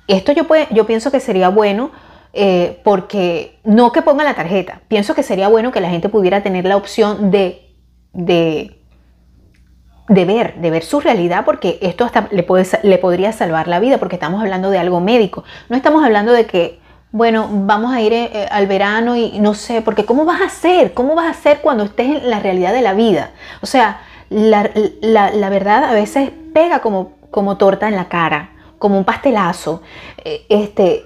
Esto 0.08 0.32
yo, 0.32 0.46
yo 0.72 0.86
pienso 0.86 1.12
que 1.12 1.20
sería 1.20 1.50
bueno 1.50 1.92
eh, 2.34 2.82
porque 2.84 3.60
no 3.64 3.92
que 3.92 4.02
ponga 4.02 4.24
la 4.24 4.34
tarjeta, 4.34 4.82
pienso 4.88 5.14
que 5.14 5.22
sería 5.22 5.48
bueno 5.50 5.72
que 5.72 5.80
la 5.80 5.90
gente 5.90 6.10
pudiera 6.10 6.42
tener 6.42 6.66
la 6.66 6.78
opción 6.78 7.30
de, 7.30 7.76
de, 8.12 8.82
de 10.10 10.26
ver, 10.26 10.56
de 10.56 10.72
ver 10.72 10.84
su 10.84 11.00
realidad, 11.00 11.46
porque 11.46 11.78
esto 11.82 12.04
hasta 12.04 12.28
le, 12.32 12.42
puede, 12.42 12.66
le 12.82 12.98
podría 12.98 13.32
salvar 13.34 13.68
la 13.68 13.80
vida, 13.80 14.00
porque 14.00 14.16
estamos 14.16 14.42
hablando 14.42 14.72
de 14.72 14.80
algo 14.80 15.00
médico. 15.00 15.44
No 15.70 15.78
estamos 15.78 16.04
hablando 16.04 16.34
de 16.34 16.48
que, 16.48 16.80
bueno, 17.12 17.48
vamos 17.52 17.94
a 17.94 18.02
ir 18.02 18.12
eh, 18.14 18.48
al 18.50 18.66
verano 18.66 19.16
y 19.16 19.40
no 19.40 19.54
sé, 19.54 19.84
porque 19.84 20.04
¿cómo 20.04 20.26
vas 20.26 20.42
a 20.42 20.46
hacer? 20.46 20.96
¿Cómo 20.96 21.14
vas 21.14 21.28
a 21.28 21.32
hacer 21.32 21.62
cuando 21.62 21.84
estés 21.84 22.24
en 22.24 22.32
la 22.32 22.40
realidad 22.40 22.74
de 22.74 22.82
la 22.82 22.96
vida? 22.96 23.30
O 23.62 23.68
sea, 23.68 24.02
la, 24.32 24.72
la 25.02 25.50
verdad 25.50 25.84
a 25.84 25.94
veces 25.94 26.32
pega 26.52 26.80
como, 26.80 27.12
como 27.30 27.58
torta 27.58 27.88
en 27.88 27.96
la 27.96 28.10
cara 28.10 28.53
como 28.84 28.98
un 28.98 29.06
pastelazo. 29.06 29.82
Eh, 30.26 30.46
este, 30.50 31.06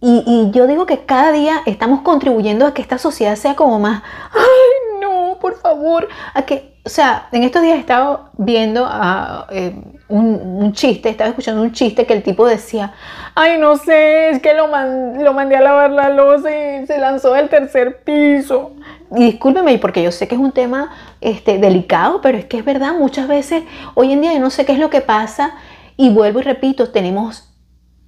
y, 0.00 0.50
yo 0.50 0.66
digo 0.66 0.86
que 0.86 1.04
cada 1.06 1.30
día 1.30 1.62
estamos 1.66 2.00
contribuyendo 2.00 2.66
a 2.66 2.74
que 2.74 2.82
esta 2.82 2.98
sociedad 2.98 3.36
sea 3.36 3.54
como 3.54 3.78
más, 3.78 4.02
ay, 4.32 5.00
no, 5.00 5.38
por 5.40 5.56
favor, 5.60 6.08
a 6.34 6.42
que, 6.42 6.74
o 6.84 6.88
sea, 6.88 7.28
en 7.30 7.44
estos 7.44 7.62
días 7.62 7.76
he 7.76 7.78
estado 7.78 8.30
viendo 8.36 8.84
a, 8.84 9.46
eh, 9.52 9.72
un, 10.08 10.72
chiste, 10.72 11.10
estaba 11.10 11.30
escuchando 11.30 11.62
un 11.62 11.70
chiste 11.70 12.06
que 12.06 12.14
el 12.14 12.24
tipo 12.24 12.44
decía, 12.44 12.92
ay, 13.36 13.56
no 13.60 13.76
sé, 13.76 14.30
es 14.30 14.42
que 14.42 14.52
lo, 14.54 14.66
lo 14.66 15.32
mandé 15.32 15.54
a 15.54 15.60
lavar 15.60 15.92
la 15.92 16.08
losa 16.08 16.50
y 16.50 16.84
se 16.88 16.98
lanzó 16.98 17.34
del 17.34 17.48
tercer 17.48 18.02
piso. 18.02 18.72
Y 19.14 19.26
discúlpeme, 19.26 19.78
porque 19.78 20.02
yo 20.02 20.10
sé 20.10 20.26
que 20.26 20.34
es 20.34 20.40
un 20.40 20.50
tema 20.50 20.90
este, 21.20 21.58
delicado, 21.58 22.20
pero 22.20 22.36
es 22.36 22.46
que 22.46 22.58
es 22.58 22.64
verdad, 22.64 22.94
muchas 22.94 23.28
veces, 23.28 23.62
hoy 23.94 24.12
en 24.12 24.22
día 24.22 24.32
yo 24.32 24.40
no 24.40 24.50
sé 24.50 24.64
qué 24.64 24.72
es 24.72 24.80
lo 24.80 24.90
que 24.90 25.02
pasa 25.02 25.54
y 25.96 26.10
vuelvo 26.10 26.40
y 26.40 26.42
repito, 26.42 26.90
tenemos, 26.90 27.54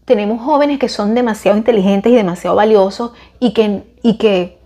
tenemos 0.05 0.43
jóvenes 0.43 0.79
que 0.79 0.89
son 0.89 1.15
demasiado 1.15 1.57
inteligentes 1.57 2.13
y 2.13 2.17
demasiado 2.17 2.57
valiosos 2.57 3.13
y 3.41 3.53
que, 3.53 3.97
y 4.03 4.19
que 4.19 4.59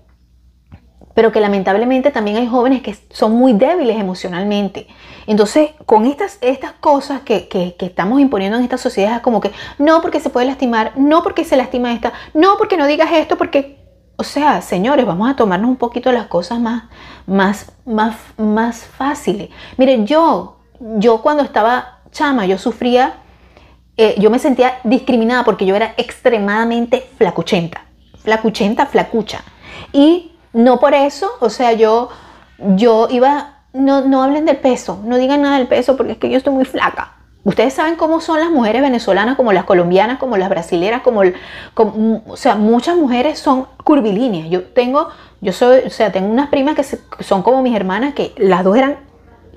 pero 1.18 1.32
que 1.32 1.40
lamentablemente 1.40 2.12
también 2.12 2.36
hay 2.36 2.46
jóvenes 2.46 2.80
que 2.80 2.96
son 3.10 3.32
muy 3.32 3.52
débiles 3.52 3.98
emocionalmente. 3.98 4.86
Entonces, 5.26 5.70
con 5.84 6.06
estas, 6.06 6.38
estas 6.40 6.74
cosas 6.74 7.22
que, 7.22 7.48
que, 7.48 7.74
estamos 7.80 8.20
imponiendo 8.20 8.56
en 8.56 8.62
esta 8.62 8.78
sociedad, 8.78 9.16
es 9.16 9.20
como 9.20 9.40
que 9.40 9.50
no 9.78 10.00
porque 10.00 10.20
se 10.20 10.30
puede 10.30 10.46
lastimar, 10.46 10.92
no 10.96 11.24
porque 11.24 11.44
se 11.44 11.56
lastima 11.56 11.92
esta, 11.92 12.12
no 12.34 12.56
porque 12.56 12.76
no 12.76 12.86
digas 12.86 13.10
esto, 13.12 13.36
porque, 13.36 13.84
o 14.14 14.22
sea, 14.22 14.62
señores, 14.62 15.04
vamos 15.06 15.28
a 15.28 15.34
tomarnos 15.34 15.68
un 15.68 15.76
poquito 15.76 16.12
las 16.12 16.28
cosas 16.28 16.60
más, 16.60 16.84
más, 17.26 17.72
más, 17.84 18.14
más 18.36 18.84
fáciles. 18.84 19.50
Miren, 19.76 20.06
yo, 20.06 20.60
yo 20.78 21.20
cuando 21.20 21.42
estaba 21.42 21.97
chama, 22.10 22.46
yo 22.46 22.58
sufría, 22.58 23.14
eh, 23.96 24.14
yo 24.18 24.30
me 24.30 24.38
sentía 24.38 24.78
discriminada 24.84 25.44
porque 25.44 25.66
yo 25.66 25.74
era 25.74 25.94
extremadamente 25.96 27.08
flacuchenta, 27.16 27.84
flacuchenta, 28.22 28.86
flacucha. 28.86 29.42
Y 29.92 30.32
no 30.52 30.78
por 30.78 30.94
eso, 30.94 31.30
o 31.40 31.50
sea, 31.50 31.72
yo, 31.72 32.08
yo 32.58 33.08
iba, 33.10 33.62
no, 33.72 34.02
no 34.02 34.22
hablen 34.22 34.44
del 34.44 34.56
peso, 34.56 35.00
no 35.04 35.16
digan 35.16 35.42
nada 35.42 35.58
del 35.58 35.66
peso 35.66 35.96
porque 35.96 36.12
es 36.12 36.18
que 36.18 36.30
yo 36.30 36.36
estoy 36.36 36.54
muy 36.54 36.64
flaca. 36.64 37.14
Ustedes 37.44 37.72
saben 37.72 37.96
cómo 37.96 38.20
son 38.20 38.40
las 38.40 38.50
mujeres 38.50 38.82
venezolanas, 38.82 39.36
como 39.36 39.52
las 39.52 39.64
colombianas, 39.64 40.18
como 40.18 40.36
las 40.36 40.50
brasileras, 40.50 41.02
como, 41.02 41.22
o 42.26 42.36
sea, 42.36 42.56
muchas 42.56 42.96
mujeres 42.96 43.38
son 43.38 43.66
curvilíneas. 43.84 44.50
Yo 44.50 44.64
tengo, 44.64 45.08
yo 45.40 45.52
soy, 45.52 45.78
o 45.86 45.90
sea, 45.90 46.12
tengo 46.12 46.28
unas 46.28 46.50
primas 46.50 46.74
que 46.74 46.84
son 47.22 47.42
como 47.42 47.62
mis 47.62 47.74
hermanas, 47.74 48.12
que 48.12 48.34
las 48.36 48.64
dos 48.64 48.76
eran 48.76 49.07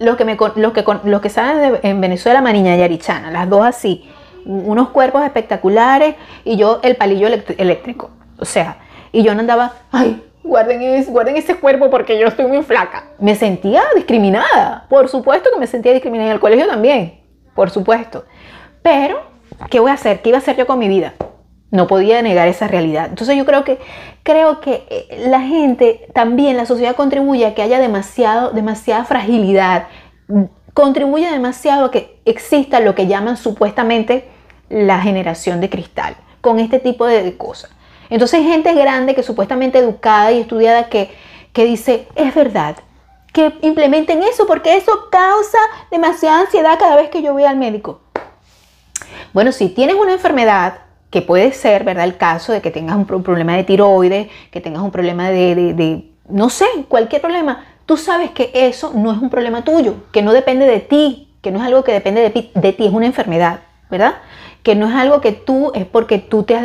lo 0.02 0.18
que 0.18 0.26
me, 0.26 0.38
lo 0.56 0.74
que, 0.74 0.84
lo 1.04 1.22
que 1.22 1.30
saben 1.30 1.80
en 1.84 2.02
Venezuela, 2.02 2.42
Mariña 2.42 2.76
y 2.76 2.82
Arichana, 2.82 3.32
las 3.32 3.48
dos 3.50 3.64
así, 3.64 4.10
unos 4.46 4.90
cuerpos 4.90 5.24
espectaculares 5.24 6.16
y 6.44 6.58
yo 6.58 6.80
el 6.84 6.96
palillo 6.96 7.28
eléctrico. 7.28 8.10
O 8.40 8.46
sea, 8.46 8.78
y 9.12 9.24
yo 9.24 9.34
no 9.36 9.42
andaba, 9.42 9.74
ay, 9.92 10.24
guarden, 10.44 11.06
guarden 11.06 11.38
ese 11.38 11.56
cuerpo 11.56 11.90
porque 11.90 12.20
yo 12.20 12.28
estoy 12.28 12.48
muy 12.48 12.64
flaca. 12.64 13.06
Me 13.20 13.36
sentía 13.36 13.84
discriminada. 13.96 14.88
Por 14.90 15.08
supuesto 15.08 15.50
que 15.54 15.60
me 15.60 15.68
sentía 15.68 15.94
discriminada 15.94 16.32
en 16.32 16.36
el 16.36 16.42
colegio 16.42 16.68
también. 16.68 17.20
Por 17.54 17.70
supuesto. 17.70 18.26
Pero, 18.82 19.22
¿qué 19.70 19.80
voy 19.80 19.92
a 19.92 19.96
hacer? 19.96 20.22
¿Qué 20.22 20.30
iba 20.30 20.40
a 20.40 20.42
hacer 20.42 20.58
yo 20.58 20.66
con 20.66 20.80
mi 20.80 20.88
vida? 20.88 21.14
No 21.72 21.88
podía 21.88 22.22
negar 22.22 22.48
esa 22.48 22.68
realidad. 22.68 23.08
Entonces 23.10 23.36
yo 23.38 23.46
creo 23.46 23.64
que, 23.64 23.80
creo 24.24 24.60
que 24.60 24.86
eh, 24.90 25.26
la 25.28 25.42
gente, 25.42 26.08
también 26.14 26.58
la 26.58 26.66
sociedad 26.66 26.96
contribuye 26.96 27.46
a 27.46 27.56
que 27.56 27.62
haya 27.62 27.80
demasiado, 27.80 28.52
demasiada 28.52 29.06
fragilidad. 29.06 29.88
Contribuye 30.74 31.32
demasiado 31.32 31.86
a 31.86 31.92
que 31.92 32.20
exista 32.26 32.80
lo 32.80 32.94
que 32.94 33.08
llaman 33.08 33.38
supuestamente 33.38 34.30
la 34.70 35.00
generación 35.02 35.62
de 35.62 35.70
cristal. 35.70 36.16
Con 36.42 36.60
este 36.60 36.80
tipo 36.80 37.06
de 37.06 37.38
cosas. 37.38 37.72
Entonces 38.10 38.44
gente 38.44 38.74
grande 38.74 39.16
que 39.16 39.24
supuestamente 39.24 39.80
educada 39.80 40.32
y 40.34 40.42
estudiada 40.42 40.90
que, 40.90 41.10
que 41.54 41.64
dice, 41.64 42.08
es 42.16 42.36
verdad, 42.36 42.76
que 43.32 43.54
implementen 43.62 44.22
eso 44.24 44.46
porque 44.46 44.76
eso 44.76 45.08
causa 45.10 45.58
demasiada 45.90 46.42
ansiedad 46.42 46.78
cada 46.78 46.98
vez 46.98 47.10
que 47.10 47.22
yo 47.22 47.34
voy 47.34 47.46
al 47.46 47.58
médico. 47.58 48.02
Bueno, 49.34 49.52
si 49.52 49.70
tienes 49.70 49.96
una 49.96 50.12
enfermedad, 50.12 50.80
que 51.12 51.22
puede 51.22 51.52
ser, 51.52 51.84
¿verdad? 51.84 52.06
El 52.06 52.18
caso 52.18 52.54
de 52.54 52.62
que 52.62 52.72
tengas 52.72 52.96
un 52.96 53.06
problema 53.06 53.56
de 53.56 53.64
tiroides, 53.64 54.30
que 54.50 54.62
tengas 54.62 54.82
un 54.82 54.92
problema 54.92 55.30
de, 55.30 55.74
de, 55.74 56.10
no 56.30 56.50
sé, 56.50 56.66
cualquier 56.88 57.22
problema, 57.22 57.66
tú 57.86 57.98
sabes 57.98 58.32
que 58.32 58.50
eso 58.54 58.94
no 58.96 59.12
es 59.12 59.18
un 59.20 59.30
problema 59.30 59.64
tuyo, 59.64 59.96
que 60.12 60.22
no 60.22 60.32
depende 60.32 60.66
de 60.66 60.80
ti, 60.80 61.28
que 61.42 61.52
no 61.52 61.60
es 61.60 61.66
algo 61.66 61.84
que 61.84 61.92
depende 61.92 62.22
de, 62.22 62.74
ti, 62.74 62.86
es 62.86 62.94
una 62.94 63.06
enfermedad, 63.06 63.60
¿verdad? 63.92 64.16
que 64.64 64.76
no 64.76 64.88
es 64.88 64.96
algo 64.96 65.22
que 65.22 65.32
tú, 65.32 65.72
es 65.74 65.86
porque 65.86 66.20
tú 66.20 66.44
te 66.44 66.56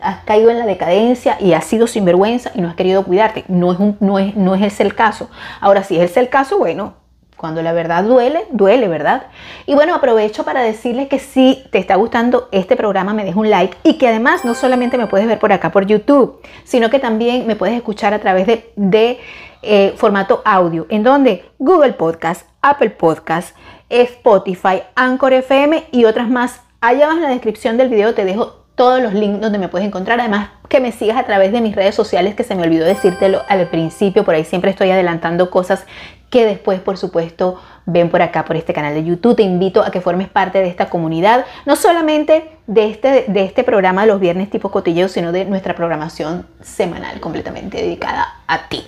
has, 0.00 0.24
caído 0.24 0.50
en 0.50 0.58
la 0.58 0.64
decadencia 0.64 1.36
y 1.38 1.52
has 1.52 1.64
sido 1.64 1.86
sinvergüenza 1.86 2.50
y 2.54 2.62
no 2.62 2.68
has 2.68 2.74
querido 2.74 3.04
cuidarte. 3.04 3.44
No 3.46 3.72
es, 3.72 3.78
no, 4.00 4.18
es, 4.18 4.34
no 4.34 4.54
es 4.54 4.62
ese 4.62 4.82
el 4.84 4.94
caso. 4.94 5.28
Ahora, 5.60 5.84
si 5.84 5.98
es 5.98 6.10
ese 6.10 6.20
el 6.20 6.30
caso, 6.30 6.56
bueno, 6.56 6.94
cuando 7.42 7.60
la 7.60 7.74
verdad 7.74 8.04
duele, 8.04 8.46
duele, 8.52 8.88
¿verdad? 8.88 9.24
Y 9.66 9.74
bueno, 9.74 9.94
aprovecho 9.94 10.44
para 10.44 10.62
decirles 10.62 11.08
que 11.08 11.18
si 11.18 11.62
te 11.70 11.76
está 11.76 11.96
gustando 11.96 12.48
este 12.52 12.74
programa, 12.74 13.12
me 13.12 13.24
dejes 13.24 13.36
un 13.36 13.50
like 13.50 13.76
y 13.82 13.98
que 13.98 14.08
además 14.08 14.46
no 14.46 14.54
solamente 14.54 14.96
me 14.96 15.08
puedes 15.08 15.26
ver 15.26 15.38
por 15.38 15.52
acá 15.52 15.70
por 15.70 15.84
YouTube, 15.86 16.40
sino 16.64 16.88
que 16.88 16.98
también 16.98 17.46
me 17.46 17.56
puedes 17.56 17.76
escuchar 17.76 18.14
a 18.14 18.20
través 18.20 18.46
de, 18.46 19.20
eh, 19.60 19.92
formato 19.96 20.40
audio, 20.46 20.86
en 20.88 21.02
donde 21.02 21.44
Google 21.58 21.92
Podcast, 21.92 22.48
Apple 22.62 22.90
Podcast, 22.90 23.54
Spotify, 23.90 24.82
Anchor 24.94 25.34
FM 25.34 25.84
y 25.92 26.06
otras 26.06 26.30
más 26.30 26.62
Allá 26.82 27.04
abajo 27.04 27.18
en 27.18 27.22
la 27.22 27.28
descripción 27.28 27.76
del 27.76 27.88
video 27.88 28.12
te 28.12 28.24
dejo 28.24 28.64
todos 28.74 29.00
los 29.00 29.14
links 29.14 29.40
donde 29.40 29.60
me 29.60 29.68
puedes 29.68 29.86
encontrar. 29.86 30.18
Además, 30.18 30.50
que 30.68 30.80
me 30.80 30.90
sigas 30.90 31.16
a 31.16 31.22
través 31.22 31.52
de 31.52 31.60
mis 31.60 31.76
redes 31.76 31.94
sociales, 31.94 32.34
que 32.34 32.42
se 32.42 32.56
me 32.56 32.64
olvidó 32.64 32.84
decírtelo 32.84 33.42
al 33.48 33.68
principio. 33.68 34.24
Por 34.24 34.34
ahí 34.34 34.44
siempre 34.44 34.72
estoy 34.72 34.90
adelantando 34.90 35.48
cosas 35.48 35.86
que 36.32 36.46
después, 36.46 36.80
por 36.80 36.96
supuesto, 36.96 37.60
ven 37.84 38.08
por 38.08 38.22
acá, 38.22 38.46
por 38.46 38.56
este 38.56 38.72
canal 38.72 38.94
de 38.94 39.04
YouTube. 39.04 39.36
Te 39.36 39.42
invito 39.42 39.82
a 39.82 39.90
que 39.90 40.00
formes 40.00 40.30
parte 40.30 40.60
de 40.60 40.66
esta 40.66 40.88
comunidad, 40.88 41.44
no 41.66 41.76
solamente 41.76 42.52
de 42.66 42.88
este, 42.88 43.26
de 43.28 43.44
este 43.44 43.64
programa 43.64 44.06
los 44.06 44.18
viernes 44.18 44.48
tipo 44.48 44.70
cotilleo, 44.70 45.08
sino 45.08 45.30
de 45.30 45.44
nuestra 45.44 45.74
programación 45.74 46.46
semanal 46.62 47.20
completamente 47.20 47.76
dedicada 47.76 48.40
a 48.46 48.66
ti. 48.68 48.82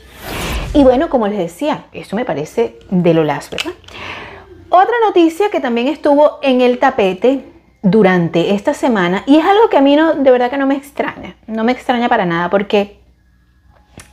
Y 0.72 0.84
bueno, 0.84 1.10
como 1.10 1.28
les 1.28 1.36
decía, 1.36 1.84
esto 1.92 2.16
me 2.16 2.24
parece 2.24 2.78
de 2.88 3.12
lo 3.12 3.24
las, 3.24 3.50
¿verdad? 3.50 3.72
Otra 4.70 4.94
noticia 5.06 5.50
que 5.50 5.60
también 5.60 5.88
estuvo 5.88 6.38
en 6.40 6.62
el 6.62 6.78
tapete 6.78 7.44
durante 7.82 8.54
esta 8.54 8.72
semana 8.72 9.22
y 9.26 9.36
es 9.36 9.44
algo 9.44 9.68
que 9.68 9.76
a 9.76 9.82
mí 9.82 9.96
no, 9.96 10.14
de 10.14 10.30
verdad 10.30 10.48
que 10.48 10.56
no 10.56 10.66
me 10.66 10.76
extraña, 10.76 11.36
no 11.46 11.62
me 11.62 11.72
extraña 11.72 12.08
para 12.08 12.24
nada 12.24 12.48
porque 12.48 13.00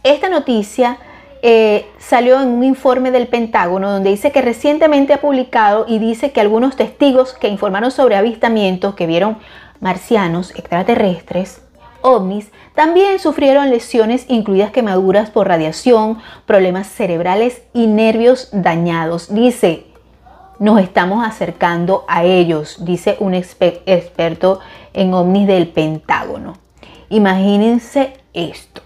esta 0.03 0.27
noticia 0.27 0.97
eh, 1.43 1.88
salió 1.98 2.39
en 2.39 2.50
un 2.50 2.63
informe 2.63 3.10
del 3.10 3.27
Pentágono 3.27 3.91
donde 3.91 4.12
dice 4.12 4.31
que 4.31 4.43
recientemente 4.43 5.13
ha 5.13 5.21
publicado 5.21 5.86
y 5.88 5.98
dice 5.98 6.31
que 6.31 6.39
algunos 6.39 6.75
testigos 6.75 7.33
que 7.33 7.48
informaron 7.48 7.89
sobre 7.89 8.15
avistamientos 8.15 8.93
que 8.93 9.07
vieron 9.07 9.38
marcianos, 9.79 10.51
extraterrestres, 10.51 11.62
ovnis, 12.01 12.51
también 12.75 13.19
sufrieron 13.19 13.71
lesiones 13.71 14.25
incluidas 14.29 14.71
quemaduras 14.71 15.31
por 15.31 15.48
radiación, 15.48 16.19
problemas 16.45 16.88
cerebrales 16.88 17.63
y 17.74 17.88
nervios 17.88 18.50
dañados. 18.51 19.33
Dice, 19.33 19.86
nos 20.60 20.79
estamos 20.79 21.25
acercando 21.25 22.05
a 22.07 22.24
ellos, 22.24 22.86
dice 22.86 23.17
un 23.19 23.33
experto 23.33 24.60
en 24.93 25.13
ovnis 25.15 25.48
del 25.48 25.67
Pentágono. 25.69 26.53
Imagínense 27.10 28.20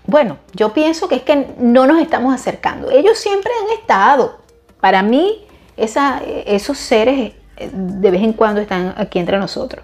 Bueno, 0.08 0.38
yo 0.54 0.74
pienso 0.74 1.08
que 1.08 1.16
es 1.16 1.22
que 1.24 1.56
no 1.60 1.86
nos 1.86 2.02
estamos 2.02 2.34
acercando. 2.34 2.90
Ellos 2.90 3.18
siempre 3.18 3.52
han 3.62 3.80
estado. 3.80 4.40
Para 4.80 5.04
mí, 5.04 5.46
esos 5.78 6.78
seres 6.78 7.34
eh, 7.58 7.70
de 7.72 8.12
vez 8.12 8.24
en 8.24 8.34
cuando 8.34 8.62
están 8.62 8.94
aquí 8.98 9.20
entre 9.20 9.38
nosotros. 9.38 9.84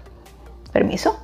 Permiso. 0.72 1.18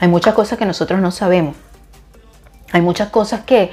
Hay 0.00 0.08
muchas 0.08 0.34
cosas 0.34 0.58
que 0.58 0.64
nosotros 0.64 1.00
no 1.00 1.10
sabemos. 1.10 1.56
Hay 2.72 2.80
muchas 2.80 3.10
cosas 3.10 3.42
que, 3.42 3.72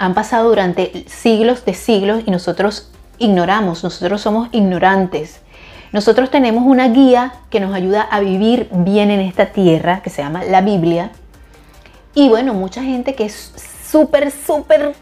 han 0.00 0.14
pasado 0.14 0.48
durante 0.48 1.04
siglos 1.08 1.64
de 1.64 1.74
siglos 1.74 2.24
y 2.26 2.32
nosotros 2.32 2.90
ignoramos, 3.18 3.84
nosotros 3.84 4.20
somos 4.20 4.48
ignorantes. 4.50 5.42
Nosotros 5.92 6.30
tenemos 6.30 6.64
una 6.64 6.88
guía 6.88 7.34
que 7.50 7.60
nos 7.60 7.74
ayuda 7.74 8.02
a 8.02 8.20
vivir 8.20 8.68
bien 8.70 9.10
en 9.10 9.20
esta 9.20 9.46
tierra, 9.46 10.02
que 10.02 10.10
se 10.10 10.22
llama 10.22 10.44
la 10.44 10.60
Biblia. 10.60 11.10
Y 12.14 12.28
bueno, 12.28 12.54
mucha 12.54 12.82
gente 12.82 13.14
que 13.14 13.24
es 13.24 13.52
súper, 13.90 14.30
súper 14.30 14.94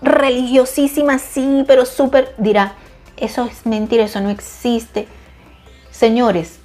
religiosísima, 0.00 1.18
sí, 1.18 1.64
pero 1.66 1.86
súper 1.86 2.34
dirá, 2.38 2.74
eso 3.16 3.44
es 3.44 3.66
mentira, 3.66 4.04
eso 4.04 4.20
no 4.20 4.30
existe. 4.30 5.06
Señores, 5.90 6.58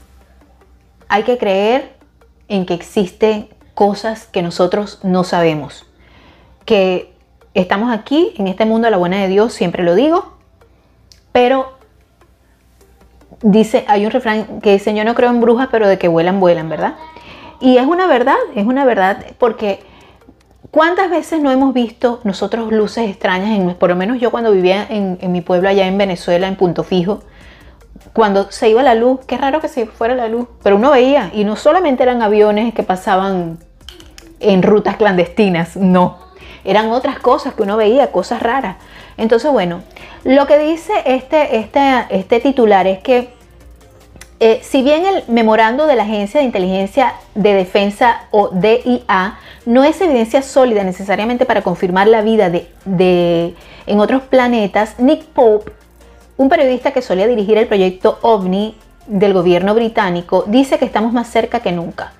hay 1.08 1.24
que 1.24 1.38
creer 1.38 1.96
en 2.48 2.66
que 2.66 2.74
existen 2.74 3.50
cosas 3.76 4.26
que 4.26 4.42
nosotros 4.42 5.00
no 5.04 5.24
sabemos 5.24 5.88
que 6.68 7.14
estamos 7.54 7.92
aquí 7.92 8.34
en 8.38 8.48
este 8.48 8.66
mundo 8.66 8.88
a 8.88 8.92
la 8.92 8.98
buena 8.98 9.22
de 9.22 9.30
Dios, 9.30 9.54
siempre 9.54 9.84
lo 9.84 9.96
digo, 9.96 10.34
pero 11.32 11.77
dice, 13.42 13.86
hay 13.88 14.06
un 14.06 14.12
refrán 14.12 14.62
que 14.62 14.74
dice, 14.74 14.94
yo 14.94 15.04
no 15.04 15.16
creo 15.16 15.30
en 15.30 15.42
brujas, 15.42 15.70
pero 15.72 15.88
de 15.88 15.98
que 15.98 16.08
vuelan, 16.08 16.40
vuelan, 16.40 16.70
¿verdad? 16.70 16.96
Y 17.60 17.78
es 17.78 17.86
una 17.86 18.08
verdad, 18.08 18.38
es 18.56 18.66
una 18.66 18.86
verdad, 18.86 19.26
porque 19.38 19.80
¿cuántas 20.72 21.10
veces 21.10 21.42
no 21.42 21.52
hemos 21.52 21.74
visto 21.74 22.20
nosotros 22.24 22.72
luces 22.72 23.10
extrañas? 23.10 23.76
Por 23.76 23.90
lo 23.90 23.96
menos 23.96 24.20
yo 24.20 24.32
cuando 24.32 24.52
vivía 24.52 24.86
en, 24.90 25.18
en 25.22 25.32
mi 25.32 25.42
pueblo 25.42 25.70
allá 25.70 25.88
en 25.88 25.98
Venezuela, 25.98 26.48
en 26.48 26.56
Punto 26.56 26.84
Fijo, 26.84 27.22
cuando 28.14 28.52
se 28.52 28.70
iba 28.70 28.84
la 28.84 28.96
luz, 28.96 29.20
qué 29.28 29.38
raro 29.38 29.60
que 29.62 29.68
se 29.68 29.86
fuera 29.86 30.16
la 30.16 30.28
luz, 30.28 30.48
pero 30.64 30.76
uno 30.76 30.92
veía, 30.92 31.32
y 31.34 31.44
no 31.44 31.56
solamente 31.56 32.04
eran 32.04 32.22
aviones 32.22 32.74
que 32.74 32.84
pasaban 32.84 33.60
en 34.40 34.64
rutas 34.64 34.98
clandestinas, 34.98 35.76
no, 35.78 36.27
eran 36.68 36.92
otras 36.92 37.18
cosas 37.20 37.54
que 37.54 37.64
uno 37.64 37.78
veía, 37.78 38.12
cosas 38.12 38.44
raras. 38.44 38.76
Entonces, 39.16 39.50
bueno, 39.50 39.82
lo 40.24 40.46
que 40.46 40.60
dice 40.60 40.92
este, 41.06 41.58
este, 41.58 42.06
este 42.10 42.40
titular 42.42 42.86
es 42.86 43.00
que 43.00 43.30
eh, 44.40 44.60
si 44.62 44.84
bien 44.84 45.06
el 45.06 45.24
memorando 45.30 45.88
de 45.88 45.96
la 45.96 46.04
Agencia 46.04 46.42
de 46.42 46.46
Inteligencia 46.46 47.16
de 47.34 47.54
Defensa 47.56 48.28
o 48.30 48.50
DIA 48.50 49.40
no 49.66 49.84
es 49.84 50.00
evidencia 50.00 50.44
sólida 50.44 50.84
necesariamente 50.84 51.46
para 51.46 51.64
confirmar 51.64 52.08
la 52.08 52.22
vida 52.22 52.52
de, 52.52 53.56
en 53.88 54.00
otros 54.00 54.22
planetas, 54.24 55.00
Nick 55.00 55.24
Pope, 55.26 55.72
un 56.36 56.50
periodista 56.50 56.92
que 56.92 57.02
solía 57.02 57.28
dirigir 57.28 57.58
el 57.58 57.68
proyecto 57.68 58.20
OVNI 58.22 58.76
del 59.08 59.34
gobierno 59.34 59.74
británico, 59.74 60.44
dice 60.46 60.78
que 60.78 60.86
estamos 60.86 61.14
más 61.14 61.30
cerca 61.30 61.62
que 61.62 61.72
nunca, 61.72 62.12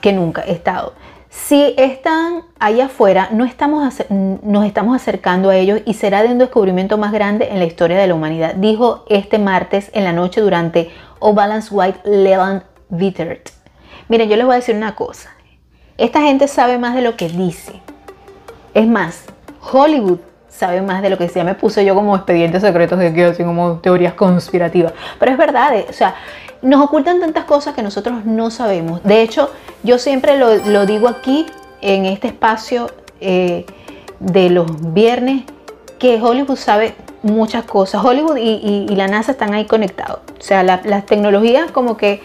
que 0.00 0.12
nunca 0.12 0.42
he 0.46 0.52
estado. 0.52 0.92
Si 1.32 1.74
están 1.78 2.42
allá 2.58 2.86
afuera, 2.86 3.30
no 3.32 3.46
estamos, 3.46 4.02
nos 4.10 4.66
estamos 4.66 4.94
acercando 4.94 5.48
a 5.48 5.56
ellos 5.56 5.80
y 5.86 5.94
será 5.94 6.22
de 6.22 6.28
un 6.28 6.36
descubrimiento 6.36 6.98
más 6.98 7.10
grande 7.10 7.48
en 7.50 7.58
la 7.58 7.64
historia 7.64 7.96
de 7.96 8.06
la 8.06 8.14
humanidad, 8.14 8.54
dijo 8.54 9.06
este 9.08 9.38
martes 9.38 9.90
en 9.94 10.04
la 10.04 10.12
noche 10.12 10.42
durante 10.42 10.90
O 11.20 11.32
Balance 11.32 11.74
White 11.74 12.00
Leland 12.04 12.64
Vittert. 12.90 13.48
Miren, 14.08 14.28
yo 14.28 14.36
les 14.36 14.44
voy 14.44 14.52
a 14.52 14.56
decir 14.56 14.76
una 14.76 14.94
cosa. 14.94 15.30
Esta 15.96 16.20
gente 16.20 16.48
sabe 16.48 16.76
más 16.76 16.94
de 16.94 17.00
lo 17.00 17.16
que 17.16 17.30
dice. 17.30 17.80
Es 18.74 18.86
más, 18.86 19.24
Hollywood 19.72 20.18
sabe 20.50 20.82
más 20.82 21.00
de 21.00 21.08
lo 21.08 21.16
que 21.16 21.24
decía. 21.24 21.44
Me 21.44 21.54
puse 21.54 21.82
yo 21.82 21.94
como 21.94 22.14
expedientes 22.14 22.60
secretos 22.60 22.98
de 22.98 23.14
que 23.14 23.24
así 23.24 23.42
como 23.42 23.78
teorías 23.78 24.12
conspirativas. 24.12 24.92
Pero 25.18 25.32
es 25.32 25.38
verdad, 25.38 25.74
eh, 25.74 25.86
o 25.88 25.94
sea, 25.94 26.14
nos 26.60 26.84
ocultan 26.84 27.20
tantas 27.20 27.44
cosas 27.44 27.74
que 27.74 27.82
nosotros 27.82 28.26
no 28.26 28.50
sabemos. 28.50 29.02
De 29.02 29.22
hecho, 29.22 29.50
yo 29.82 29.98
siempre 29.98 30.38
lo, 30.38 30.86
digo 30.86 31.08
aquí 31.08 31.46
en 31.80 32.06
este 32.06 32.28
espacio 32.28 32.90
eh, 33.20 33.66
de 34.20 34.50
los 34.50 34.92
viernes, 34.92 35.44
que 35.98 36.20
Hollywood 36.20 36.56
sabe 36.56 36.94
muchas 37.22 37.64
cosas. 37.64 38.04
Hollywood 38.04 38.36
y, 38.36 38.88
la 38.94 39.08
NASA 39.08 39.32
están 39.32 39.54
ahí 39.54 39.66
conectados. 39.66 40.20
O 40.38 40.42
sea, 40.42 40.62
las 40.62 41.06
tecnologías 41.06 41.70
como 41.70 41.96
que 41.96 42.20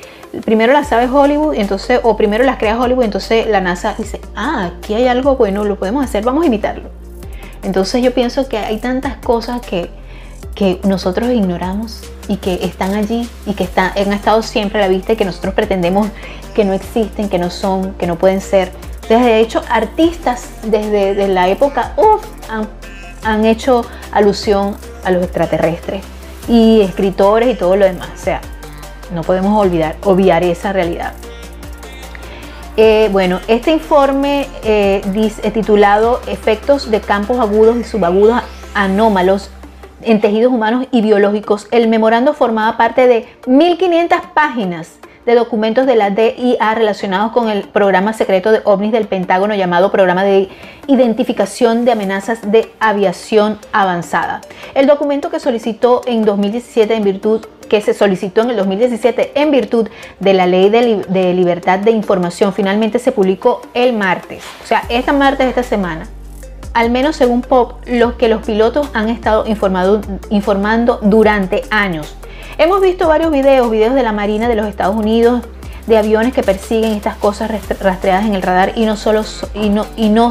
primero 0.45 0.73
las 0.73 0.87
sabe 0.89 1.07
Hollywood, 1.07 1.55
entonces, 1.55 1.99
o 2.03 2.17
primero 2.17 2.43
las 2.43 2.57
crea 2.57 2.79
Hollywood, 2.79 3.03
entonces 3.03 3.47
la 3.47 3.61
NASA 3.61 3.95
dice, 3.97 4.19
ah, 4.35 4.71
aquí 4.77 4.93
hay 4.93 5.07
algo 5.07 5.35
bueno, 5.35 5.63
lo 5.63 5.77
podemos 5.77 6.03
hacer, 6.03 6.23
vamos 6.23 6.43
a 6.43 6.47
imitarlo. 6.47 6.89
Entonces 7.63 8.03
yo 8.03 8.13
pienso 8.13 8.47
que 8.47 8.57
hay 8.57 8.77
tantas 8.77 9.17
cosas 9.17 9.61
que, 9.61 9.89
que 10.55 10.79
nosotros 10.83 11.31
ignoramos 11.31 12.03
y 12.27 12.37
que 12.37 12.65
están 12.65 12.93
allí 12.93 13.29
y 13.45 13.53
que 13.53 13.63
están, 13.63 13.91
han 13.97 14.13
estado 14.13 14.41
siempre 14.41 14.79
a 14.79 14.81
la 14.83 14.87
vista 14.87 15.13
y 15.13 15.15
que 15.15 15.25
nosotros 15.25 15.53
pretendemos 15.53 16.09
que 16.53 16.65
no 16.65 16.73
existen, 16.73 17.29
que 17.29 17.39
no 17.39 17.49
son, 17.49 17.93
que 17.93 18.07
no 18.07 18.17
pueden 18.17 18.41
ser. 18.41 18.71
De 19.07 19.39
hecho, 19.39 19.61
artistas 19.69 20.49
desde, 20.63 21.27
la 21.27 21.47
época 21.47 21.93
han, 22.49 22.67
han, 23.23 23.45
hecho 23.45 23.85
alusión 24.11 24.75
a 25.05 25.11
los 25.11 25.23
extraterrestres 25.23 26.03
y 26.49 26.81
escritores 26.81 27.53
y 27.53 27.55
todo 27.55 27.77
lo 27.77 27.85
demás. 27.85 28.09
O 28.13 28.17
sea, 28.17 28.41
no 29.13 29.21
podemos 29.21 29.57
olvidar, 29.57 29.95
obviar 30.03 30.43
esa 30.43 30.73
realidad. 30.73 31.13
Eh, 32.75 33.09
bueno, 33.11 33.39
este 33.47 33.71
informe 33.71 34.47
eh, 34.63 35.01
titulado 35.53 36.21
Efectos 36.27 36.91
de 36.91 37.01
campos 37.01 37.39
agudos 37.39 37.77
y 37.77 37.83
subagudos 37.83 38.43
anómalos 38.75 39.49
en 40.01 40.21
tejidos 40.21 40.51
humanos 40.51 40.87
y 40.91 41.01
biológicos, 41.01 41.67
el 41.71 41.87
memorando 41.87 42.33
formaba 42.33 42.77
parte 42.77 43.07
de 43.07 43.25
1.500 43.45 44.33
páginas 44.33 44.99
de 45.27 45.35
documentos 45.35 45.85
de 45.85 45.97
la 45.97 46.09
DIA 46.09 46.73
relacionados 46.73 47.33
con 47.33 47.49
el 47.49 47.63
programa 47.63 48.13
secreto 48.13 48.49
de 48.51 48.61
ovnis 48.63 48.93
del 48.93 49.07
Pentágono 49.07 49.55
llamado 49.55 49.91
Programa 49.91 50.23
de 50.23 50.47
Identificación 50.87 51.83
de 51.83 51.91
Amenazas 51.91 52.49
de 52.49 52.71
Aviación 52.79 53.59
Avanzada. 53.73 54.39
El 54.73 54.87
documento 54.87 55.29
que 55.29 55.41
solicitó 55.41 56.01
en 56.05 56.23
2017 56.23 56.95
en 56.95 57.03
virtud 57.03 57.45
que 57.67 57.81
se 57.81 57.93
solicitó 57.93 58.43
en 58.43 58.51
el 58.51 58.55
2017 58.55 59.33
en 59.35 59.51
virtud 59.51 59.89
de 60.21 60.33
la 60.33 60.45
Ley 60.45 60.69
de, 60.69 61.33
Libertad 61.33 61.79
de 61.79 61.91
Información 61.91 62.53
finalmente 62.53 62.97
se 62.97 63.11
publicó 63.11 63.61
el 63.73 63.91
martes, 63.91 64.43
o 64.63 64.65
sea, 64.65 64.83
esta 64.87 65.11
martes 65.11 65.45
de 65.45 65.49
esta 65.49 65.63
semana 65.63 66.07
al 66.77 66.91
menos 66.91 67.15
según 67.15 67.41
Pop, 67.41 67.79
los 67.87 68.13
que 68.13 68.27
los 68.27 68.45
pilotos 68.45 68.87
han 68.93 69.09
estado 69.09 69.45
informando 69.47 70.99
durante 71.01 71.63
años. 71.71 72.15
Hemos 72.59 72.81
visto 72.81 73.07
varios 73.07 73.31
videos, 73.31 73.71
videos 73.71 73.95
de 73.95 74.03
la 74.03 74.11
Marina 74.11 74.47
de 74.47 74.53
los 74.53 74.67
Estados 74.67 74.95
Unidos, 74.95 75.41
de 75.87 75.97
aviones 75.97 76.35
que 76.35 76.43
persiguen 76.43 76.91
estas 76.91 77.15
cosas 77.15 77.49
rastreadas 77.79 78.27
en 78.27 78.35
el 78.35 78.43
radar 78.43 78.73
y 78.75 78.85
no, 78.85 78.95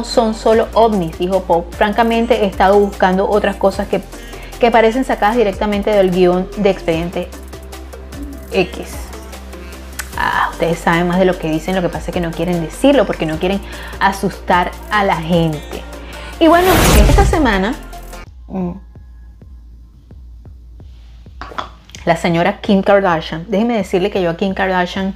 son 0.05 0.33
solo 0.33 0.69
ovnis, 0.73 1.19
dijo 1.19 1.43
Pop. 1.43 1.73
Francamente 1.73 2.45
he 2.45 2.45
estado 2.45 2.79
buscando 2.79 3.29
otras 3.29 3.57
cosas 3.57 3.89
que, 3.89 3.99
que 4.57 4.71
parecen 4.71 5.03
sacadas 5.03 5.35
directamente 5.35 5.89
del 5.89 6.11
guion 6.11 6.47
de 6.55 6.69
Expediente 6.69 7.27
X. 8.53 8.87
Ah, 10.17 10.47
ustedes 10.53 10.79
saben 10.79 11.09
más 11.09 11.19
de 11.19 11.25
lo 11.25 11.37
que 11.37 11.49
dicen, 11.49 11.75
lo 11.75 11.81
que 11.81 11.89
pasa 11.89 12.05
es 12.07 12.13
que 12.13 12.21
no 12.21 12.31
quieren 12.31 12.61
decirlo 12.61 13.05
porque 13.05 13.25
no 13.25 13.37
quieren 13.37 13.59
asustar 13.99 14.71
a 14.89 15.03
la 15.03 15.17
gente. 15.17 15.83
Y 16.39 16.47
bueno, 16.47 16.67
esta 17.09 17.25
semana 17.25 17.73
mm, 18.47 18.71
la 22.05 22.15
señora 22.15 22.61
Kim 22.61 22.83
Kardashian, 22.83 23.45
déjeme 23.49 23.75
decirle 23.75 24.11
que 24.11 24.21
yo 24.21 24.29
a 24.29 24.37
Kim 24.37 24.53
Kardashian 24.53 25.15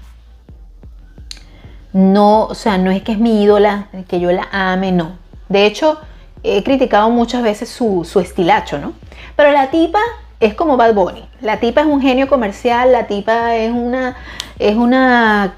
no, 1.94 2.46
o 2.46 2.56
sea, 2.56 2.80
no 2.80 2.90
es 2.90 3.04
que 3.04 3.12
es 3.12 3.20
mi 3.20 3.44
ídola, 3.44 3.90
que 4.08 4.20
yo 4.20 4.32
la 4.32 4.48
ame, 4.52 4.92
no. 4.92 5.20
De 5.48 5.68
hecho, 5.68 6.00
he 6.42 6.64
criticado 6.64 7.12
muchas 7.12 7.44
veces 7.44 7.70
su, 7.70 8.04
su 8.04 8.20
estilacho, 8.20 8.80
¿no? 8.80 8.94
Pero 9.36 9.52
la 9.52 9.70
tipa 9.70 10.00
es 10.40 10.56
como 10.56 10.76
Bad 10.76 10.96
Bunny. 10.96 11.30
La 11.42 11.60
tipa 11.60 11.82
es 11.82 11.88
un 11.88 12.02
genio 12.02 12.28
comercial, 12.28 12.92
la 12.92 13.06
tipa 13.06 13.56
es 13.58 13.72
una, 13.72 14.16
es 14.58 14.76
una, 14.76 15.54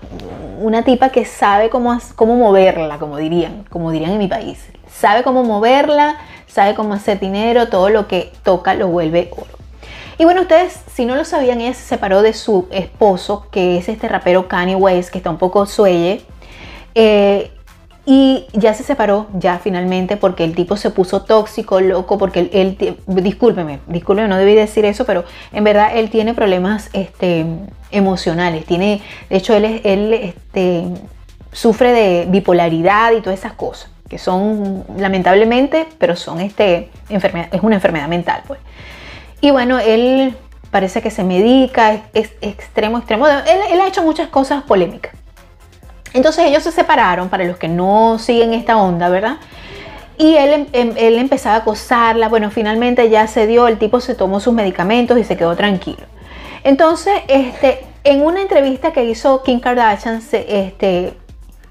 una 0.60 0.84
tipa 0.84 1.08
que 1.10 1.24
sabe 1.24 1.70
cómo, 1.70 1.98
cómo 2.16 2.36
moverla, 2.36 3.00
como 3.00 3.16
dirían, 3.16 3.64
como 3.70 3.92
dirían 3.92 4.12
en 4.12 4.18
mi 4.18 4.28
país 4.28 4.74
sabe 5.04 5.24
cómo 5.24 5.44
moverla, 5.44 6.16
sabe 6.48 6.76
cómo 6.76 6.94
hacer 6.94 7.20
dinero, 7.20 7.68
todo 7.68 7.90
lo 7.90 8.08
que 8.08 8.32
toca 8.42 8.74
lo 8.74 8.88
vuelve 8.88 9.30
oro. 9.34 9.58
Y 10.18 10.24
bueno, 10.24 10.44
ustedes, 10.44 10.80
si 10.96 11.04
no 11.06 11.16
lo 11.16 11.26
sabían, 11.26 11.60
ella 11.60 11.74
se 11.74 11.84
separó 11.84 12.22
de 12.22 12.32
su 12.32 12.70
esposo, 12.72 13.48
que 13.52 13.78
es 13.78 13.90
este 13.90 14.08
rapero 14.08 14.48
Kanye 14.48 14.76
West, 14.76 15.10
que 15.10 15.18
está 15.18 15.30
un 15.30 15.38
poco 15.38 15.66
suelle. 15.66 16.22
Eh, 16.96 17.52
y 18.06 18.46
ya 18.54 18.74
se 18.74 18.84
separó, 18.84 19.28
ya 19.34 19.60
finalmente, 19.60 20.16
porque 20.16 20.46
el 20.46 20.56
tipo 20.56 20.78
se 20.78 20.90
puso 20.90 21.24
tóxico, 21.24 21.82
loco, 21.82 22.18
porque 22.18 22.50
él, 22.54 22.78
discúlpeme, 23.06 23.82
discúlpeme, 23.88 24.30
no 24.30 24.38
debí 24.38 24.56
decir 24.56 24.86
eso, 24.86 25.04
pero 25.06 25.26
en 25.52 25.66
verdad 25.66 25.98
él 25.98 26.10
tiene 26.10 26.34
problemas 26.34 26.90
este, 26.94 27.46
emocionales. 27.92 28.66
Tiene, 28.66 29.02
de 29.30 29.36
hecho, 29.36 29.54
él, 29.54 29.82
él 29.84 30.14
este, 30.14 30.86
sufre 31.52 31.92
de 31.92 32.26
bipolaridad 32.30 33.12
y 33.12 33.20
todas 33.20 33.38
esas 33.38 33.52
cosas 33.52 33.93
son 34.18 34.86
lamentablemente, 34.98 35.88
pero 35.98 36.16
son 36.16 36.40
este, 36.42 36.90
enfermedad, 37.10 37.48
es 37.52 37.62
una 37.62 37.76
enfermedad 37.76 38.08
mental. 38.08 38.42
Pues. 38.48 38.60
Y 39.42 39.52
bueno, 39.52 39.80
él 39.80 40.36
parece 40.72 41.02
que 41.02 41.12
se 41.12 41.24
medica, 41.24 42.02
es, 42.14 42.32
extremo, 42.42 42.98
extremo. 42.98 43.28
Él, 43.28 43.80
ha 43.80 43.88
hecho 43.88 44.02
muchas 44.04 44.30
cosas 44.30 44.64
polémicas. 44.64 45.14
Entonces 46.14 46.46
ellos 46.46 46.64
se 46.64 46.72
separaron, 46.72 47.30
para 47.30 47.44
los 47.44 47.58
que 47.58 47.68
no 47.68 48.18
siguen 48.20 48.54
esta 48.54 48.78
onda, 48.78 49.10
¿verdad? 49.10 49.38
Y 50.18 50.36
él, 50.36 50.54
em, 50.54 50.68
em, 50.74 50.94
él 50.98 51.18
empezaba 51.18 51.56
a 51.56 51.60
acosarla. 51.60 52.30
Bueno, 52.30 52.52
finalmente 52.52 53.10
ya 53.10 53.28
se 53.28 53.48
dio, 53.48 53.68
el 53.68 53.78
tipo 53.78 54.00
se 54.00 54.16
tomó 54.16 54.40
sus 54.40 54.54
medicamentos 54.54 55.18
y 55.18 55.24
se 55.24 55.38
quedó 55.38 55.56
tranquilo. 55.56 56.06
Entonces, 56.64 57.14
este, 57.28 57.86
en 58.04 58.22
una 58.22 58.42
entrevista 58.42 58.94
que 58.94 59.06
hizo 59.06 59.44
Kim 59.44 59.60
Kardashian, 59.60 60.22
este, 60.32 61.14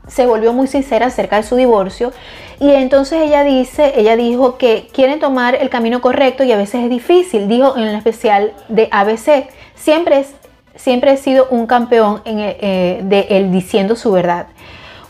se 0.09 0.27
volvió 0.27 0.53
muy 0.53 0.67
sincera 0.67 1.07
acerca 1.07 1.37
de 1.37 1.43
su 1.43 1.57
divorcio 1.57 2.12
y 2.61 2.71
entonces 2.71 3.21
ella 3.23 3.45
dice, 3.45 3.93
ella 3.97 4.17
dijo 4.17 4.57
que 4.57 4.88
quieren 4.93 5.19
tomar 5.19 5.57
el 5.57 5.69
camino 5.69 6.01
correcto 6.01 6.45
y 6.45 6.53
a 6.53 6.57
veces 6.57 6.85
es 6.85 6.91
difícil, 6.91 7.49
dijo 7.49 7.77
en 7.77 7.85
el 7.85 7.97
especial 7.97 8.53
de 8.69 8.88
ABC, 8.91 9.49
siempre, 9.75 10.21
es, 10.21 10.35
siempre 10.77 11.12
he 11.12 11.17
sido 11.17 11.49
un 11.51 11.67
campeón 11.67 12.23
en, 12.25 12.38
eh, 12.38 13.01
de 13.03 13.27
él 13.31 13.51
diciendo 13.51 13.97
su 13.97 14.12
verdad. 14.12 14.47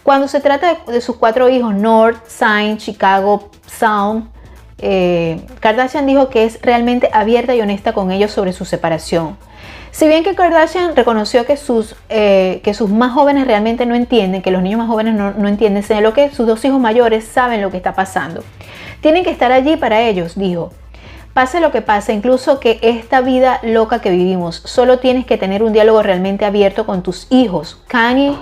Cuando 0.03 0.29
se 0.29 0.41
trata 0.41 0.79
de, 0.87 1.01
sus 1.01 1.17
cuatro 1.17 1.49
hijos, 1.49 1.75
North, 1.75 2.27
Sign, 2.27 2.79
Chicago, 2.79 3.51
Sound, 3.67 4.29
eh, 4.79 5.41
Kardashian 5.61 6.07
dijo 6.07 6.29
que 6.29 6.45
es 6.45 6.59
realmente 6.63 7.09
abierta 7.13 7.55
y 7.55 7.61
honesta 7.61 7.93
con 7.93 8.11
ellos 8.11 8.33
sobre 8.33 8.53
su 8.53 8.65
separación. 8.65 9.37
Si 9.93 10.09
bien 10.09 10.25
que 10.25 10.35
Kardashian 10.35 10.97
reconoció 10.97 11.45
que 11.45 11.59
sus, 11.59 11.95
eh, 12.09 12.63
que 12.65 12.73
sus 12.73 12.89
más 12.89 13.13
jóvenes 13.13 13.47
realmente 13.47 13.85
no 13.85 13.95
entienden, 13.95 14.41
que 14.41 14.51
los 14.51 14.63
niños 14.63 14.79
más 14.79 14.89
jóvenes 14.89 15.15
no, 15.15 15.33
no 15.33 15.49
entienden, 15.49 15.83
sino 15.83 16.15
que 16.15 16.31
sus 16.31 16.47
dos 16.47 16.65
hijos 16.65 16.81
mayores 16.81 17.25
saben 17.25 17.61
lo 17.61 17.71
que 17.71 17.77
está 17.77 17.93
pasando. 17.93 18.43
Tienen 19.03 19.23
que 19.23 19.31
estar 19.31 19.53
allí 19.53 19.77
para 19.77 20.01
ellos, 20.01 20.35
dijo. 20.35 20.73
Pase 21.35 21.61
lo 21.61 21.73
que 21.73 21.83
pase, 21.83 22.15
incluso 22.15 22.59
que 22.59 22.79
esta 22.81 23.21
vida 23.21 23.61
loca 23.63 24.01
que 24.01 24.09
vivimos, 24.11 24.63
solo 24.65 24.99
tienes 24.99 25.27
que 25.27 25.37
tener 25.37 25.63
un 25.63 25.75
diálogo 25.75 26.03
realmente 26.03 26.47
abierto 26.47 26.87
con 26.87 27.03
tus 27.03 27.27
hijos. 27.31 27.83
Kanye 27.87 28.35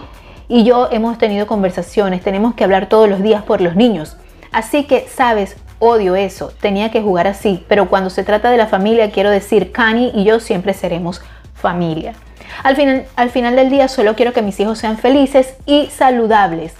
y 0.49 0.63
yo 0.63 0.89
hemos 0.93 1.19
tenido 1.19 1.49
conversaciones, 1.49 2.23
tenemos 2.23 2.55
que 2.55 2.63
hablar 2.63 2.89
todos 2.89 3.09
los 3.09 3.23
días 3.23 3.43
por 3.43 3.61
los 3.61 3.75
niños. 3.75 4.17
Así 4.53 4.85
que, 4.85 5.09
sabes, 5.09 5.57
odio 5.81 6.15
eso, 6.15 6.53
tenía 6.61 6.93
que 6.93 7.03
jugar 7.03 7.27
así, 7.27 7.65
pero 7.69 7.89
cuando 7.89 8.11
se 8.11 8.23
trata 8.23 8.51
de 8.51 8.57
la 8.57 8.67
familia, 8.69 9.11
quiero 9.11 9.31
decir, 9.31 9.73
Kanye 9.73 10.13
y 10.15 10.25
yo 10.25 10.39
siempre 10.39 10.75
seremos 10.75 11.23
familia. 11.61 12.15
Al 12.63 12.77
final, 12.77 13.07
al 13.17 13.31
final 13.31 13.57
del 13.57 13.71
día 13.71 13.89
solo 13.89 14.17
quiero 14.17 14.33
que 14.33 14.43
mis 14.43 14.59
hijos 14.61 14.79
sean 14.79 14.99
felices 14.99 15.55
y 15.67 15.87
saludables 15.87 16.75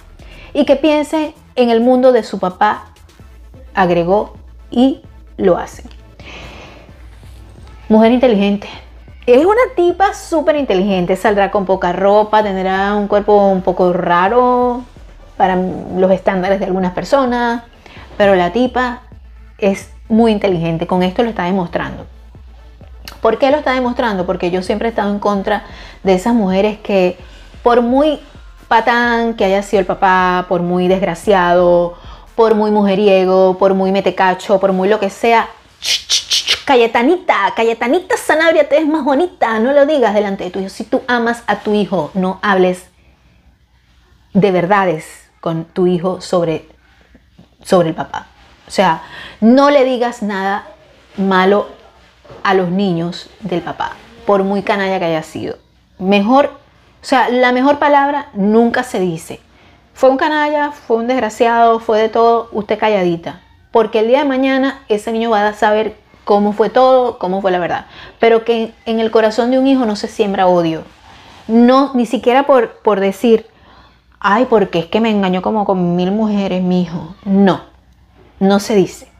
y 0.53 0.65
que 0.65 0.75
piensen 0.75 1.33
en 1.55 1.69
el 1.69 1.81
mundo 1.81 2.11
de 2.11 2.23
su 2.23 2.39
papá, 2.39 2.85
agregó 3.73 4.33
y 4.69 5.01
lo 5.37 5.57
hacen. 5.57 5.85
Mujer 7.89 8.11
inteligente. 8.11 8.67
Es 9.25 9.45
una 9.45 9.61
tipa 9.75 10.13
súper 10.13 10.55
inteligente, 10.55 11.15
saldrá 11.15 11.51
con 11.51 11.65
poca 11.65 11.93
ropa, 11.93 12.41
tendrá 12.41 12.95
un 12.95 13.07
cuerpo 13.07 13.47
un 13.47 13.61
poco 13.61 13.93
raro 13.93 14.83
para 15.37 15.55
los 15.55 16.11
estándares 16.11 16.59
de 16.59 16.65
algunas 16.65 16.93
personas, 16.93 17.63
pero 18.17 18.35
la 18.35 18.51
tipa 18.51 19.03
es 19.57 19.91
muy 20.09 20.31
inteligente, 20.31 20.87
con 20.87 21.03
esto 21.03 21.23
lo 21.23 21.29
está 21.29 21.43
demostrando. 21.43 22.05
¿Por 23.21 23.37
qué 23.37 23.51
lo 23.51 23.57
está 23.57 23.73
demostrando? 23.73 24.25
Porque 24.25 24.51
yo 24.51 24.61
siempre 24.61 24.87
he 24.87 24.89
estado 24.89 25.11
en 25.11 25.19
contra 25.19 25.63
de 26.03 26.13
esas 26.13 26.33
mujeres 26.33 26.79
que 26.79 27.17
por 27.63 27.81
muy 27.81 28.19
patán 28.67 29.35
que 29.35 29.45
haya 29.45 29.61
sido 29.63 29.81
el 29.81 29.85
papá, 29.85 30.45
por 30.47 30.61
muy 30.61 30.87
desgraciado, 30.87 31.95
por 32.35 32.55
muy 32.55 32.71
mujeriego, 32.71 33.57
por 33.57 33.73
muy 33.73 33.91
metecacho, 33.91 34.59
por 34.59 34.71
muy 34.73 34.89
lo 34.89 34.99
que 34.99 35.09
sea, 35.09 35.49
Cayetanita, 36.65 37.53
Cayetanita 37.55 38.15
Sanabria, 38.17 38.69
te 38.69 38.77
es 38.77 38.87
más 38.87 39.03
bonita, 39.03 39.59
no 39.59 39.73
lo 39.73 39.85
digas 39.85 40.13
delante 40.13 40.45
de 40.45 40.51
tu 40.51 40.59
hijo. 40.59 40.69
Si 40.69 40.83
tú 40.83 41.01
amas 41.07 41.43
a 41.47 41.59
tu 41.59 41.73
hijo, 41.73 42.11
no 42.13 42.39
hables 42.41 42.85
de 44.33 44.51
verdades 44.51 45.29
con 45.41 45.65
tu 45.65 45.87
hijo 45.87 46.21
sobre, 46.21 46.69
sobre 47.63 47.89
el 47.89 47.95
papá. 47.95 48.27
O 48.67 48.71
sea, 48.71 49.01
no 49.41 49.69
le 49.69 49.83
digas 49.83 50.21
nada 50.23 50.65
malo 51.17 51.67
a 52.43 52.53
los 52.53 52.69
niños 52.69 53.29
del 53.41 53.61
papá, 53.61 53.93
por 54.25 54.43
muy 54.43 54.61
canalla 54.61 54.99
que 54.99 55.05
haya 55.05 55.23
sido. 55.23 55.57
Mejor, 55.99 56.47
o 57.01 57.05
sea, 57.05 57.29
la 57.29 57.51
mejor 57.51 57.79
palabra 57.79 58.29
nunca 58.33 58.83
se 58.83 58.99
dice. 58.99 59.39
Fue 59.93 60.09
un 60.09 60.17
canalla, 60.17 60.71
fue 60.71 60.97
un 60.97 61.07
desgraciado, 61.07 61.79
fue 61.79 61.99
de 61.99 62.09
todo, 62.09 62.49
usted 62.51 62.79
calladita. 62.79 63.41
Porque 63.71 63.99
el 63.99 64.07
día 64.07 64.19
de 64.19 64.25
mañana 64.25 64.83
ese 64.89 65.11
niño 65.11 65.29
va 65.29 65.47
a 65.47 65.53
saber 65.53 65.95
cómo 66.23 66.53
fue 66.53 66.69
todo, 66.69 67.19
cómo 67.19 67.41
fue 67.41 67.51
la 67.51 67.59
verdad. 67.59 67.85
Pero 68.19 68.43
que 68.43 68.73
en 68.85 68.99
el 68.99 69.11
corazón 69.11 69.51
de 69.51 69.59
un 69.59 69.67
hijo 69.67 69.85
no 69.85 69.95
se 69.95 70.07
siembra 70.07 70.47
odio. 70.47 70.83
No, 71.47 71.91
ni 71.93 72.05
siquiera 72.05 72.43
por, 72.47 72.79
por 72.81 72.99
decir, 72.99 73.45
ay, 74.19 74.45
porque 74.49 74.79
es 74.79 74.85
que 74.85 75.01
me 75.01 75.09
engañó 75.09 75.41
como 75.41 75.65
con 75.65 75.95
mil 75.95 76.11
mujeres 76.11 76.63
mi 76.63 76.81
hijo. 76.81 77.15
No, 77.25 77.61
no 78.39 78.59
se 78.59 78.75
dice. 78.75 79.10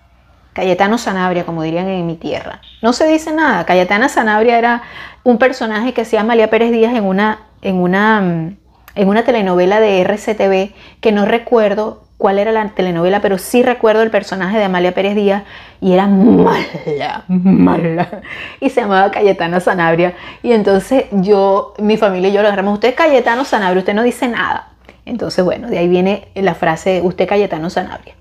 Cayetano 0.53 0.97
Sanabria, 0.97 1.45
como 1.45 1.63
dirían 1.63 1.87
en 1.87 2.05
mi 2.05 2.15
tierra. 2.15 2.61
No 2.81 2.93
se 2.93 3.07
dice 3.07 3.31
nada. 3.31 3.65
Cayetana 3.65 4.09
Sanabria 4.09 4.57
era 4.57 4.81
un 5.23 5.37
personaje 5.37 5.93
que 5.93 6.03
llama 6.03 6.29
María 6.29 6.49
Pérez 6.49 6.71
Díaz 6.71 6.93
en 6.95 7.05
una, 7.05 7.39
en 7.61 7.77
una, 7.77 8.53
en 8.95 9.07
una 9.07 9.23
telenovela 9.23 9.79
de 9.79 10.01
RCTV 10.01 10.73
que 10.99 11.11
no 11.11 11.25
recuerdo 11.25 12.03
cuál 12.17 12.37
era 12.37 12.51
la 12.51 12.69
telenovela, 12.69 13.19
pero 13.21 13.37
sí 13.37 13.63
recuerdo 13.63 14.03
el 14.03 14.11
personaje 14.11 14.57
de 14.57 14.65
Amalia 14.65 14.93
Pérez 14.93 15.15
Díaz 15.15 15.43
y 15.79 15.93
era 15.93 16.05
mala, 16.07 17.23
mala. 17.27 18.21
Y 18.59 18.69
se 18.69 18.81
llamaba 18.81 19.09
Cayetana 19.09 19.59
Sanabria. 19.59 20.13
Y 20.43 20.51
entonces 20.51 21.05
yo, 21.11 21.73
mi 21.79 21.97
familia 21.97 22.29
y 22.29 22.33
yo 22.33 22.41
lo 22.41 22.47
agarramos, 22.47 22.75
usted 22.75 22.89
es 22.89 22.95
Cayetano 22.95 23.45
Sanabria, 23.45 23.79
usted 23.79 23.95
no 23.95 24.03
dice 24.03 24.27
nada. 24.27 24.67
Entonces, 25.05 25.43
bueno, 25.43 25.67
de 25.67 25.79
ahí 25.79 25.87
viene 25.87 26.27
la 26.35 26.53
frase, 26.53 27.01
usted 27.03 27.27
Cayetano 27.27 27.71
Sanabria. 27.71 28.13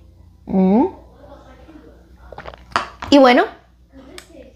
Mm. 0.46 0.99
Y 3.12 3.18
bueno, 3.18 3.42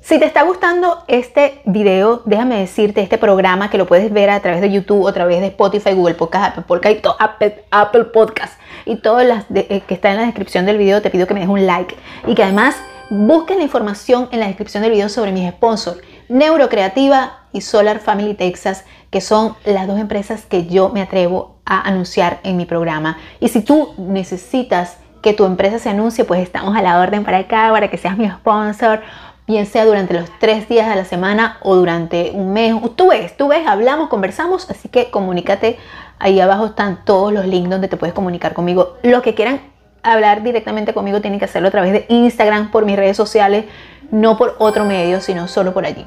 si 0.01 0.21
te 0.21 0.27
está 0.27 0.45
gustando 0.45 1.03
este 1.09 1.61
video, 1.65 2.23
déjame 2.25 2.61
decirte, 2.61 3.03
este 3.03 3.19
programa 3.19 3.69
que 3.69 3.79
lo 3.79 3.87
puedes 3.89 4.13
ver 4.13 4.31
a 4.31 4.39
través 4.39 4.61
de 4.61 4.71
YouTube, 4.71 5.09
a 5.09 5.13
través 5.13 5.41
de 5.41 5.49
Spotify, 5.49 5.93
Google 5.93 6.15
Podcast, 6.15 6.57
Apple 6.57 6.65
Podcast, 6.65 7.07
Apple, 7.19 7.65
Apple 7.73 8.05
Podcast 8.05 8.61
y 8.85 8.97
todas 8.97 9.27
las 9.27 9.47
eh, 9.53 9.83
que 9.89 9.95
está 9.95 10.13
en 10.13 10.19
la 10.19 10.27
descripción 10.27 10.67
del 10.67 10.79
video, 10.79 11.03
te 11.03 11.11
pido 11.11 11.27
que 11.27 11.35
me 11.35 11.41
dejes 11.41 11.53
un 11.53 11.67
like 11.67 11.97
y 12.29 12.37
que 12.37 12.45
además 12.45 12.77
busques 13.11 13.57
la 13.57 13.65
información 13.65 14.29
en 14.31 14.39
la 14.39 14.47
descripción 14.47 14.85
del 14.85 14.93
video 14.93 15.09
sobre 15.09 15.33
mis 15.33 15.51
sponsors, 15.51 15.99
Neurocreativa 16.29 17.49
y 17.53 17.61
Solar 17.63 17.99
Family 17.99 18.35
Texas, 18.35 18.85
que 19.11 19.21
son 19.21 19.57
las 19.65 19.89
dos 19.89 19.99
empresas 19.99 20.47
que 20.47 20.67
yo 20.67 20.91
me 20.91 21.03
atrevo 21.03 21.57
a 21.65 21.81
anunciar 21.89 22.39
en 22.45 22.57
mi 22.57 22.67
programa. 22.67 23.19
Y 23.41 23.49
si 23.49 23.63
tú 23.63 23.95
necesitas 23.99 24.99
que 25.25 25.33
tu 25.33 25.47
empresa 25.47 25.79
se 25.79 25.89
anuncie, 25.89 26.25
pues 26.25 26.43
estamos 26.43 26.77
a 26.77 26.83
la 26.83 27.01
orden 27.01 27.25
para 27.25 27.39
acá, 27.39 27.71
para 27.73 27.89
que 27.89 27.97
seas 27.97 28.19
mi 28.19 28.29
sponsor 28.29 29.01
bien 29.47 29.65
sea 29.65 29.87
durante 29.87 30.13
los 30.15 30.29
tres 30.39 30.69
días 30.69 30.87
de 30.87 30.97
la 30.97 31.07
semana 31.07 31.57
o 31.63 31.77
durante 31.77 32.31
un 32.35 32.53
mes. 32.53 32.75
Tú 32.95 33.09
ves, 33.09 33.35
tú 33.37 33.49
ves, 33.49 33.67
hablamos, 33.67 34.09
conversamos, 34.09 34.71
así 34.71 34.89
que 34.89 35.11
comunícate. 35.11 35.79
Ahí 36.19 36.41
abajo 36.41 36.67
están 36.67 37.05
todos 37.07 37.33
los 37.33 37.47
links 37.47 37.71
donde 37.71 37.89
te 37.89 37.97
puedes 37.97 38.15
comunicar 38.15 38.53
conmigo. 38.53 38.97
Los 39.03 39.23
que 39.23 39.35
quieran 39.35 39.61
hablar 40.03 40.43
directamente 40.43 40.93
conmigo 40.93 41.23
tienen 41.23 41.39
que 41.39 41.47
hacerlo 41.47 41.69
a 41.69 41.71
través 41.71 41.93
de 41.93 42.07
Instagram, 42.09 42.71
por 42.71 42.85
mis 42.85 42.97
redes 42.97 43.17
sociales, 43.17 43.65
no 44.11 44.37
por 44.37 44.57
otro 44.59 44.85
medio, 44.85 45.23
sino 45.23 45.49
solo 45.49 45.73
por 45.73 45.87
allí. 45.87 46.07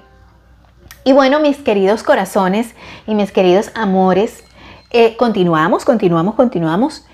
Y 1.03 1.13
bueno, 1.13 1.39
mis 1.39 1.58
queridos 1.58 2.03
corazones 2.03 2.75
y 3.08 3.15
mis 3.15 3.32
queridos 3.32 3.71
amores, 3.73 4.43
eh, 4.91 5.15
continuamos, 5.17 5.86
continuamos, 5.86 6.36
continuamos. 6.36 7.06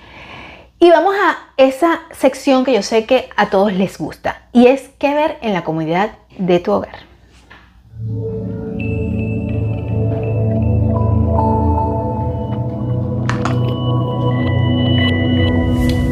Y 0.84 0.90
vamos 0.90 1.16
a 1.16 1.38
esa 1.56 2.02
sección 2.12 2.66
que 2.66 2.74
yo 2.74 2.84
sé 2.84 3.06
que 3.06 3.30
a 3.38 3.50
todos 3.50 3.72
les 3.72 3.98
gusta 3.98 4.42
y 4.52 4.68
es 4.68 4.90
qué 5.00 5.14
ver 5.14 5.38
en 5.42 5.54
la 5.54 5.64
comunidad 5.64 6.12
de 6.38 6.60
tu 6.60 6.74
hogar. 6.74 6.96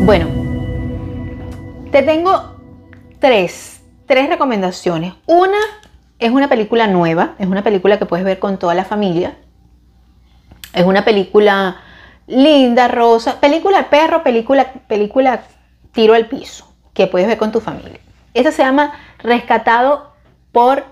Bueno, 0.05 0.27
te 1.91 2.01
tengo 2.03 2.55
tres, 3.19 3.83
tres 4.05 4.29
recomendaciones. 4.29 5.15
Una 5.25 5.59
es 6.17 6.31
una 6.31 6.47
película 6.47 6.87
nueva, 6.87 7.35
es 7.39 7.47
una 7.47 7.61
película 7.61 7.99
que 7.99 8.05
puedes 8.05 8.23
ver 8.23 8.39
con 8.39 8.57
toda 8.57 8.73
la 8.73 8.85
familia. 8.85 9.35
Es 10.73 10.85
una 10.85 11.03
película 11.03 11.81
linda, 12.27 12.87
rosa, 12.87 13.39
película 13.39 13.89
perro, 13.89 14.23
película, 14.23 14.71
película 14.87 15.41
tiro 15.91 16.13
al 16.13 16.27
piso, 16.27 16.73
que 16.93 17.07
puedes 17.07 17.27
ver 17.27 17.37
con 17.37 17.51
tu 17.51 17.59
familia. 17.59 17.99
Esta 18.33 18.51
se 18.51 18.63
llama 18.63 18.93
Rescatado 19.19 20.11
por 20.51 20.85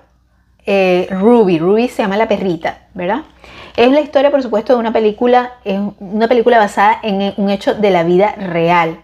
eh, 0.66 1.08
Ruby. 1.10 1.58
Ruby 1.58 1.88
se 1.88 2.04
llama 2.04 2.18
la 2.18 2.28
perrita, 2.28 2.88
¿verdad? 2.94 3.22
Es 3.76 3.92
la 3.92 4.02
historia, 4.02 4.30
por 4.30 4.44
supuesto, 4.44 4.74
de 4.74 4.80
una 4.80 4.92
película, 4.92 5.54
una 6.00 6.28
película 6.28 6.58
basada 6.58 7.00
en 7.02 7.34
un 7.38 7.50
hecho 7.50 7.74
de 7.74 7.92
la 7.92 8.04
vida 8.04 8.34
real. 8.38 9.00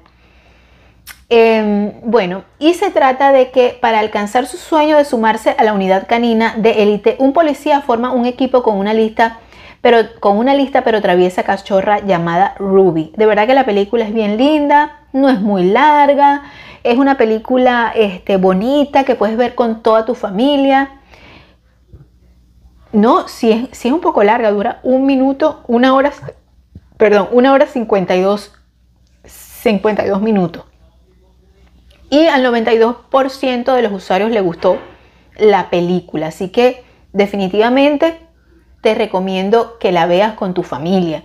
Em, 1.30 1.94
bueno, 2.04 2.44
y 2.60 2.76
se 2.76 2.92
trata 2.92 3.32
de 3.32 3.50
que 3.50 3.78
para 3.82 4.00
alcanzar 4.00 4.46
su 4.46 4.58
sueño 4.58 4.98
de 4.98 5.06
sumarse 5.06 5.56
a 5.58 5.64
la 5.64 5.74
unidad 5.74 6.08
canina 6.08 6.56
de 6.58 6.84
élite, 6.84 7.16
un 7.20 7.34
policía 7.34 7.82
forma 7.82 8.12
un 8.12 8.26
equipo 8.26 8.62
con 8.62 8.78
una 8.78 8.94
lista 8.94 9.40
pero 9.86 10.00
con 10.20 10.40
una 10.40 10.56
lista 10.56 10.84
pero 10.84 11.00
traviesa 11.00 11.44
cachorra 11.44 12.00
llamada 12.00 12.56
Ruby. 12.58 13.14
De 13.18 13.28
verdad 13.28 13.46
que 13.46 13.54
la 13.54 13.68
película 13.68 14.04
es 14.04 14.12
bien 14.12 14.36
linda, 14.36 15.02
no 15.14 15.30
es 15.30 15.40
muy 15.40 15.64
larga, 15.64 16.42
es 16.84 16.98
una 16.98 17.18
película 17.18 17.94
este, 17.96 18.38
bonita 18.38 19.04
que 19.04 19.14
puedes 19.14 19.38
ver 19.38 19.54
con 19.54 19.84
toda 19.84 20.04
tu 20.04 20.16
familia. 20.16 21.02
No, 22.94 23.28
si 23.28 23.52
es, 23.52 23.78
si 23.78 23.90
es 23.90 23.94
un 23.94 24.02
poco 24.02 24.24
larga, 24.24 24.50
dura 24.50 24.80
un 24.82 25.06
minuto, 25.06 25.62
una 25.68 25.94
hora, 25.94 26.12
perdón, 26.98 27.30
una 27.32 27.54
hora 27.54 27.68
52, 27.68 28.56
52 29.24 30.20
minutos. 30.20 30.64
Y 32.10 32.26
al 32.26 32.44
92% 32.44 33.72
de 33.72 33.82
los 33.84 33.92
usuarios 33.92 34.32
le 34.32 34.42
gustó 34.42 34.80
la 35.38 35.70
película. 35.70 36.30
Así 36.30 36.50
que 36.50 36.84
definitivamente 37.14 38.25
te 38.86 38.94
recomiendo 38.94 39.80
que 39.80 39.92
la 39.92 40.06
veas 40.06 40.34
con 40.34 40.54
tu 40.54 40.62
familia. 40.62 41.24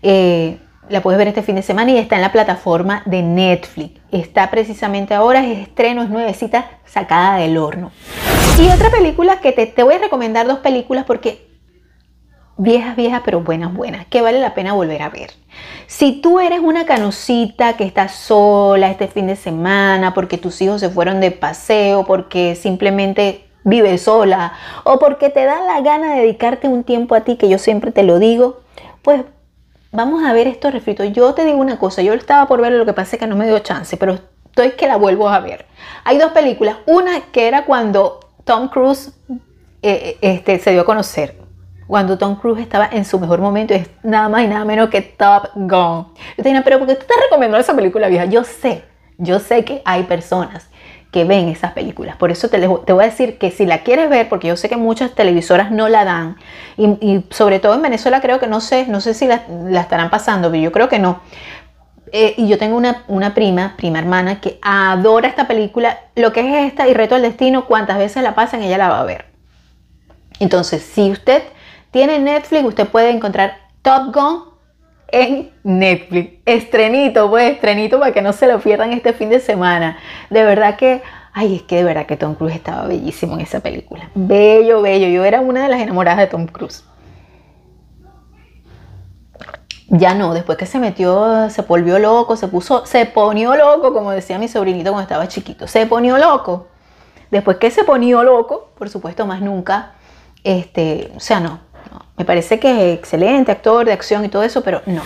Eh, 0.00 0.58
la 0.88 1.02
puedes 1.02 1.18
ver 1.18 1.26
este 1.26 1.42
fin 1.42 1.56
de 1.56 1.62
semana 1.62 1.90
y 1.90 1.98
está 1.98 2.14
en 2.14 2.22
la 2.22 2.30
plataforma 2.30 3.02
de 3.04 3.20
Netflix. 3.20 4.00
Está 4.12 4.48
precisamente 4.48 5.12
ahora, 5.12 5.44
es 5.44 5.58
estreno, 5.58 6.04
es 6.04 6.08
nuevecita, 6.08 6.70
sacada 6.84 7.38
del 7.38 7.58
horno. 7.58 7.90
Y 8.60 8.68
otra 8.68 8.90
película 8.90 9.40
que 9.40 9.50
te, 9.50 9.66
te 9.66 9.82
voy 9.82 9.94
a 9.94 9.98
recomendar 9.98 10.46
dos 10.46 10.60
películas 10.60 11.04
porque 11.04 11.48
viejas, 12.56 12.94
viejas, 12.94 13.22
pero 13.24 13.40
buenas, 13.40 13.74
buenas, 13.74 14.06
que 14.06 14.22
vale 14.22 14.38
la 14.38 14.54
pena 14.54 14.72
volver 14.72 15.02
a 15.02 15.08
ver. 15.08 15.32
Si 15.88 16.20
tú 16.20 16.38
eres 16.38 16.60
una 16.60 16.86
canosita 16.86 17.76
que 17.76 17.82
está 17.82 18.06
sola 18.06 18.88
este 18.88 19.08
fin 19.08 19.26
de 19.26 19.34
semana 19.34 20.14
porque 20.14 20.38
tus 20.38 20.62
hijos 20.62 20.78
se 20.78 20.90
fueron 20.90 21.20
de 21.20 21.32
paseo, 21.32 22.04
porque 22.06 22.54
simplemente 22.54 23.49
vive 23.70 23.96
sola 23.96 24.52
o 24.84 24.98
porque 24.98 25.30
te 25.30 25.44
da 25.44 25.62
la 25.62 25.80
gana 25.80 26.14
de 26.14 26.20
dedicarte 26.20 26.68
un 26.68 26.84
tiempo 26.84 27.14
a 27.14 27.22
ti, 27.22 27.36
que 27.36 27.48
yo 27.48 27.56
siempre 27.56 27.92
te 27.92 28.02
lo 28.02 28.18
digo, 28.18 28.60
pues 29.00 29.22
vamos 29.92 30.22
a 30.24 30.32
ver 30.32 30.46
esto 30.46 30.70
refrito. 30.70 31.04
Yo 31.04 31.32
te 31.32 31.44
digo 31.44 31.58
una 31.58 31.78
cosa, 31.78 32.02
yo 32.02 32.12
estaba 32.12 32.46
por 32.46 32.60
ver 32.60 32.72
lo 32.72 32.84
que 32.84 32.92
pasa 32.92 33.16
es 33.16 33.20
que 33.20 33.26
no 33.26 33.36
me 33.36 33.46
dio 33.46 33.58
chance, 33.60 33.96
pero 33.96 34.18
estoy 34.44 34.72
que 34.72 34.86
la 34.86 34.96
vuelvo 34.96 35.28
a 35.28 35.40
ver. 35.40 35.64
Hay 36.04 36.18
dos 36.18 36.32
películas, 36.32 36.76
una 36.86 37.20
que 37.32 37.48
era 37.48 37.64
cuando 37.64 38.20
Tom 38.44 38.68
Cruise 38.68 39.12
eh, 39.82 40.18
este, 40.20 40.58
se 40.58 40.72
dio 40.72 40.82
a 40.82 40.84
conocer. 40.84 41.38
cuando 41.86 42.18
Tom 42.18 42.36
Cruise 42.36 42.60
estaba 42.60 42.88
en 42.92 43.04
su 43.04 43.18
mejor 43.18 43.40
momento, 43.40 43.74
es 43.74 43.88
nada 44.02 44.28
más 44.28 44.42
y 44.42 44.46
nada 44.46 44.64
menos 44.64 44.90
que 44.90 45.02
Top 45.02 45.48
Gun. 45.54 46.06
Yo 46.36 46.44
te 46.44 46.62
pero 46.62 46.78
¿por 46.78 46.86
qué 46.86 46.94
tú 46.94 47.02
estás 47.02 47.16
recomendando 47.24 47.58
esa 47.58 47.74
película 47.74 48.08
vieja? 48.08 48.26
Yo 48.26 48.44
sé, 48.44 48.84
yo 49.18 49.40
sé 49.40 49.64
que 49.64 49.82
hay 49.84 50.04
personas 50.04 50.69
que 51.10 51.24
ven 51.24 51.48
esas 51.48 51.72
películas. 51.72 52.16
Por 52.16 52.30
eso 52.30 52.48
te, 52.48 52.58
te, 52.58 52.92
voy 52.92 53.04
a 53.04 53.06
decir 53.06 53.38
que 53.38 53.50
si 53.50 53.66
la 53.66 53.82
quieres 53.82 54.08
ver, 54.08 54.28
porque 54.28 54.48
yo 54.48 54.56
sé 54.56 54.68
que 54.68 54.76
muchas 54.76 55.14
televisoras 55.14 55.70
no 55.70 55.88
la 55.88 56.04
dan, 56.04 56.36
y, 56.76 57.24
sobre 57.30 57.58
todo 57.58 57.74
en 57.74 57.82
Venezuela 57.82 58.20
creo 58.20 58.38
que 58.38 58.46
no 58.46 58.60
sé, 58.60 58.86
no 58.86 59.00
sé 59.00 59.14
si 59.14 59.26
la, 59.26 59.42
estarán 59.80 60.10
pasando, 60.10 60.50
pero 60.50 60.62
yo 60.62 60.72
creo 60.72 60.88
que 60.88 60.98
no. 60.98 61.20
Eh, 62.12 62.34
y 62.36 62.48
yo 62.48 62.58
tengo 62.58 62.76
una, 62.76 63.04
una, 63.08 63.34
prima, 63.34 63.74
prima 63.76 63.98
hermana, 63.98 64.40
que 64.40 64.58
adora 64.62 65.28
esta 65.28 65.46
película, 65.46 65.98
lo 66.16 66.32
que 66.32 66.40
es 66.40 66.72
esta 66.72 66.88
y 66.88 66.94
Reto 66.94 67.14
al 67.14 67.22
Destino, 67.22 67.66
cuantas 67.66 67.98
veces 67.98 68.22
la 68.22 68.34
pasan, 68.34 68.62
ella 68.62 68.78
la 68.78 68.88
va 68.88 69.00
a 69.00 69.04
ver. 69.04 69.26
Entonces, 70.40 70.82
si 70.82 71.10
usted 71.10 71.42
tiene 71.90 72.18
Netflix, 72.18 72.64
usted 72.64 72.88
puede 72.88 73.10
encontrar 73.10 73.58
Top 73.82 74.14
Gun 74.14 74.50
en 75.12 75.50
Netflix. 75.62 76.40
Estrenito, 76.44 77.28
pues, 77.30 77.52
estrenito 77.52 77.98
para 77.98 78.12
que 78.12 78.22
no 78.22 78.32
se 78.32 78.46
lo 78.46 78.60
pierdan 78.60 78.92
este 78.92 79.12
fin 79.12 79.30
de 79.30 79.40
semana. 79.40 79.98
De 80.30 80.44
verdad 80.44 80.76
que, 80.76 81.02
ay, 81.32 81.56
es 81.56 81.62
que 81.62 81.76
de 81.76 81.84
verdad 81.84 82.06
que 82.06 82.16
Tom 82.16 82.34
Cruise 82.34 82.54
estaba 82.54 82.86
bellísimo 82.86 83.34
en 83.34 83.40
esa 83.40 83.60
película. 83.60 84.10
Bello, 84.14 84.82
bello. 84.82 85.08
Yo 85.08 85.24
era 85.24 85.40
una 85.40 85.64
de 85.64 85.68
las 85.68 85.80
enamoradas 85.80 86.18
de 86.18 86.26
Tom 86.26 86.46
Cruise. 86.46 86.84
Ya 89.92 90.14
no, 90.14 90.34
después 90.34 90.56
que 90.56 90.66
se 90.66 90.78
metió, 90.78 91.50
se 91.50 91.62
volvió 91.62 91.98
loco, 91.98 92.36
se 92.36 92.46
puso, 92.46 92.86
se 92.86 93.06
ponió 93.06 93.56
loco, 93.56 93.92
como 93.92 94.12
decía 94.12 94.38
mi 94.38 94.46
sobrinito 94.46 94.90
cuando 94.90 95.02
estaba 95.02 95.26
chiquito, 95.26 95.66
se 95.66 95.84
ponió 95.86 96.16
loco. 96.16 96.68
Después 97.32 97.56
que 97.56 97.72
se 97.72 97.82
ponió 97.82 98.22
loco, 98.22 98.70
por 98.78 98.88
supuesto, 98.88 99.26
más 99.26 99.40
nunca, 99.40 99.94
este, 100.44 101.10
o 101.16 101.20
sea, 101.20 101.40
no, 101.40 101.58
me 102.16 102.24
parece 102.24 102.58
que 102.58 102.92
es 102.92 102.98
excelente 102.98 103.52
actor 103.52 103.86
de 103.86 103.92
acción 103.92 104.24
y 104.24 104.28
todo 104.28 104.42
eso, 104.42 104.62
pero 104.62 104.82
no. 104.86 105.02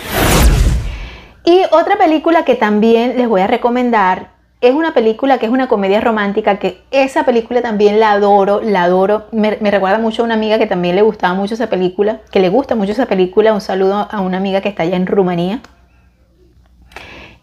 Y 1.45 1.61
otra 1.71 1.97
película 1.97 2.43
que 2.43 2.55
también 2.55 3.17
les 3.17 3.27
voy 3.27 3.41
a 3.41 3.47
recomendar 3.47 4.35
es 4.61 4.73
una 4.73 4.93
película 4.93 5.37
que 5.37 5.45
es 5.45 5.51
una 5.51 5.67
comedia 5.67 6.01
romántica, 6.01 6.57
que 6.57 6.81
esa 6.89 7.23
película 7.23 7.61
también 7.61 7.99
la 7.99 8.11
adoro, 8.11 8.61
la 8.61 8.83
adoro. 8.83 9.25
Me, 9.31 9.51
recuerda 9.51 9.99
mucho 9.99 10.23
a 10.23 10.25
una 10.25 10.33
amiga 10.33 10.57
que 10.57 10.65
también 10.65 10.95
le 10.95 11.01
gustaba 11.01 11.33
mucho 11.33 11.53
esa 11.53 11.67
película, 11.67 12.21
que 12.31 12.39
le 12.39 12.49
gusta 12.49 12.75
mucho 12.75 12.93
esa 12.93 13.05
película. 13.05 13.53
Un 13.53 13.61
saludo 13.61 14.07
a 14.09 14.21
una 14.21 14.37
amiga 14.37 14.61
que 14.61 14.69
está 14.69 14.83
allá 14.83 14.95
en 14.95 15.05
Rumanía. 15.05 15.59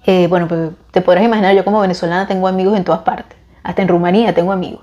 Eh, 0.04 0.26
bueno, 0.26 0.48
pues 0.48 0.70
te 0.90 1.00
podrás 1.00 1.24
imaginar, 1.24 1.54
yo 1.54 1.64
como 1.64 1.80
venezolana 1.80 2.26
tengo 2.26 2.48
amigos 2.48 2.76
en 2.76 2.84
todas 2.84 3.02
partes. 3.02 3.38
Hasta 3.62 3.82
en 3.82 3.88
Rumanía 3.88 4.34
tengo 4.34 4.50
amigos. 4.50 4.82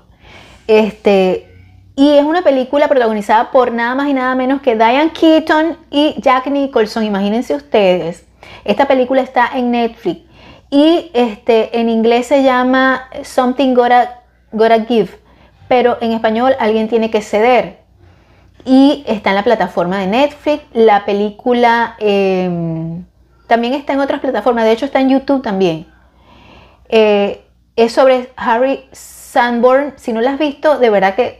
Este, 0.66 1.49
y 1.96 2.16
es 2.16 2.24
una 2.24 2.42
película 2.42 2.88
protagonizada 2.88 3.50
por 3.50 3.72
nada 3.72 3.94
más 3.94 4.08
y 4.08 4.14
nada 4.14 4.34
menos 4.34 4.62
que 4.62 4.74
Diane 4.74 5.12
Keaton 5.12 5.76
y 5.90 6.14
Jack 6.20 6.46
Nicholson. 6.46 7.04
Imagínense 7.04 7.54
ustedes. 7.54 8.26
Esta 8.64 8.86
película 8.86 9.20
está 9.22 9.50
en 9.54 9.70
Netflix. 9.70 10.22
Y 10.70 11.10
este, 11.14 11.78
en 11.78 11.88
inglés 11.88 12.26
se 12.26 12.42
llama 12.42 13.08
Something 13.24 13.74
Gotta, 13.74 14.22
Gotta 14.52 14.84
Give. 14.84 15.10
Pero 15.68 15.98
en 16.00 16.12
español 16.12 16.54
alguien 16.58 16.88
tiene 16.88 17.10
que 17.10 17.22
ceder. 17.22 17.80
Y 18.64 19.04
está 19.06 19.30
en 19.30 19.36
la 19.36 19.44
plataforma 19.44 19.98
de 19.98 20.06
Netflix. 20.06 20.62
La 20.72 21.04
película 21.04 21.96
em, 21.98 23.04
también 23.46 23.74
está 23.74 23.94
en 23.94 24.00
otras 24.00 24.20
plataformas. 24.20 24.64
De 24.64 24.72
hecho 24.72 24.86
está 24.86 25.00
en 25.00 25.10
YouTube 25.10 25.42
también. 25.42 25.86
Eh, 26.88 27.44
es 27.76 27.92
sobre 27.92 28.30
Harry 28.36 28.84
Sanborn. 28.92 29.94
Si 29.96 30.12
no 30.12 30.20
la 30.20 30.32
has 30.32 30.38
visto, 30.38 30.78
de 30.78 30.90
verdad 30.90 31.14
que 31.14 31.39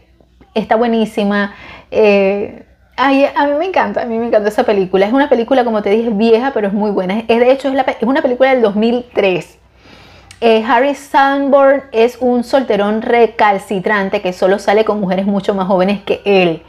está 0.55 0.77
buenísima. 0.77 1.55
Eh, 1.91 2.65
a 2.97 3.47
mí 3.47 3.53
me 3.59 3.65
encanta, 3.65 4.03
a 4.03 4.05
mí 4.05 4.19
me 4.19 4.27
encanta 4.27 4.49
esa 4.49 4.65
película. 4.65 5.07
Es 5.07 5.13
una 5.13 5.29
película, 5.29 5.65
como 5.65 5.83
te 5.83 5.91
dije, 5.91 6.11
vieja, 6.11 6.53
pero 6.53 6.69
es 6.69 6.73
muy 6.73 6.91
buena. 6.91 7.21
Es, 7.21 7.41
de 7.41 7.51
hecho, 7.51 7.69
es, 7.69 7.97
una 8.03 8.23
película 8.23 8.51
del 8.51 8.63
2003. 8.63 9.59
Eh, 10.43 10.65
Harry 10.67 10.95
Sanborn 10.95 11.85
es 11.93 12.19
un 12.21 12.45
solterón 12.45 13.03
recalcitrante 13.03 14.23
que 14.23 14.33
solo 14.33 14.59
sale 14.59 14.85
con 14.85 15.01
mujeres 15.01 15.27
mucho 15.27 15.55
más 15.55 15.67
jóvenes 15.67 16.03
que 16.03 16.21
él. 16.25 16.63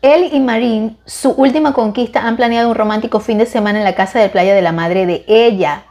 Él 0.00 0.30
y 0.32 0.40
Marine, 0.40 0.96
su 1.06 1.30
última 1.30 1.72
conquista, 1.72 2.26
han 2.26 2.36
planeado 2.36 2.68
un 2.68 2.74
romántico 2.74 3.20
fin 3.20 3.38
de 3.38 3.46
semana 3.46 3.78
en 3.78 3.84
la 3.84 3.94
casa 3.94 4.18
de 4.18 4.28
playa 4.28 4.52
de 4.54 4.62
la 4.62 4.72
madre 4.72 5.06
de 5.06 5.24
ella. 5.28 5.84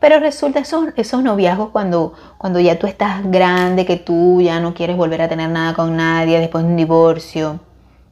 Pero 0.00 0.20
resulta 0.20 0.60
esos, 0.60 0.88
esos 0.96 1.22
noviazgos 1.22 1.70
cuando, 1.70 2.14
cuando 2.38 2.60
ya 2.60 2.78
tú 2.78 2.86
estás 2.86 3.28
grande, 3.30 3.84
que 3.84 3.96
tú 3.96 4.40
ya 4.40 4.60
no 4.60 4.74
quieres 4.74 4.96
volver 4.96 5.22
a 5.22 5.28
tener 5.28 5.50
nada 5.50 5.74
con 5.74 5.96
nadie 5.96 6.38
después 6.38 6.64
de 6.64 6.70
un 6.70 6.76
divorcio. 6.76 7.60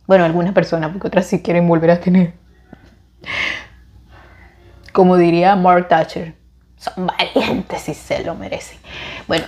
Bueno, 0.06 0.24
algunas 0.24 0.52
personas, 0.52 0.90
porque 0.90 1.08
otras 1.08 1.26
sí 1.26 1.42
quieren 1.42 1.68
volver 1.68 1.90
a 1.90 2.00
tener. 2.00 2.34
Como 4.92 5.16
diría 5.16 5.54
Mark 5.56 5.88
Thatcher, 5.88 6.34
son 6.76 7.06
valientes 7.06 7.88
y 7.88 7.94
se 7.94 8.24
lo 8.24 8.34
merecen. 8.34 8.78
Bueno, 9.28 9.44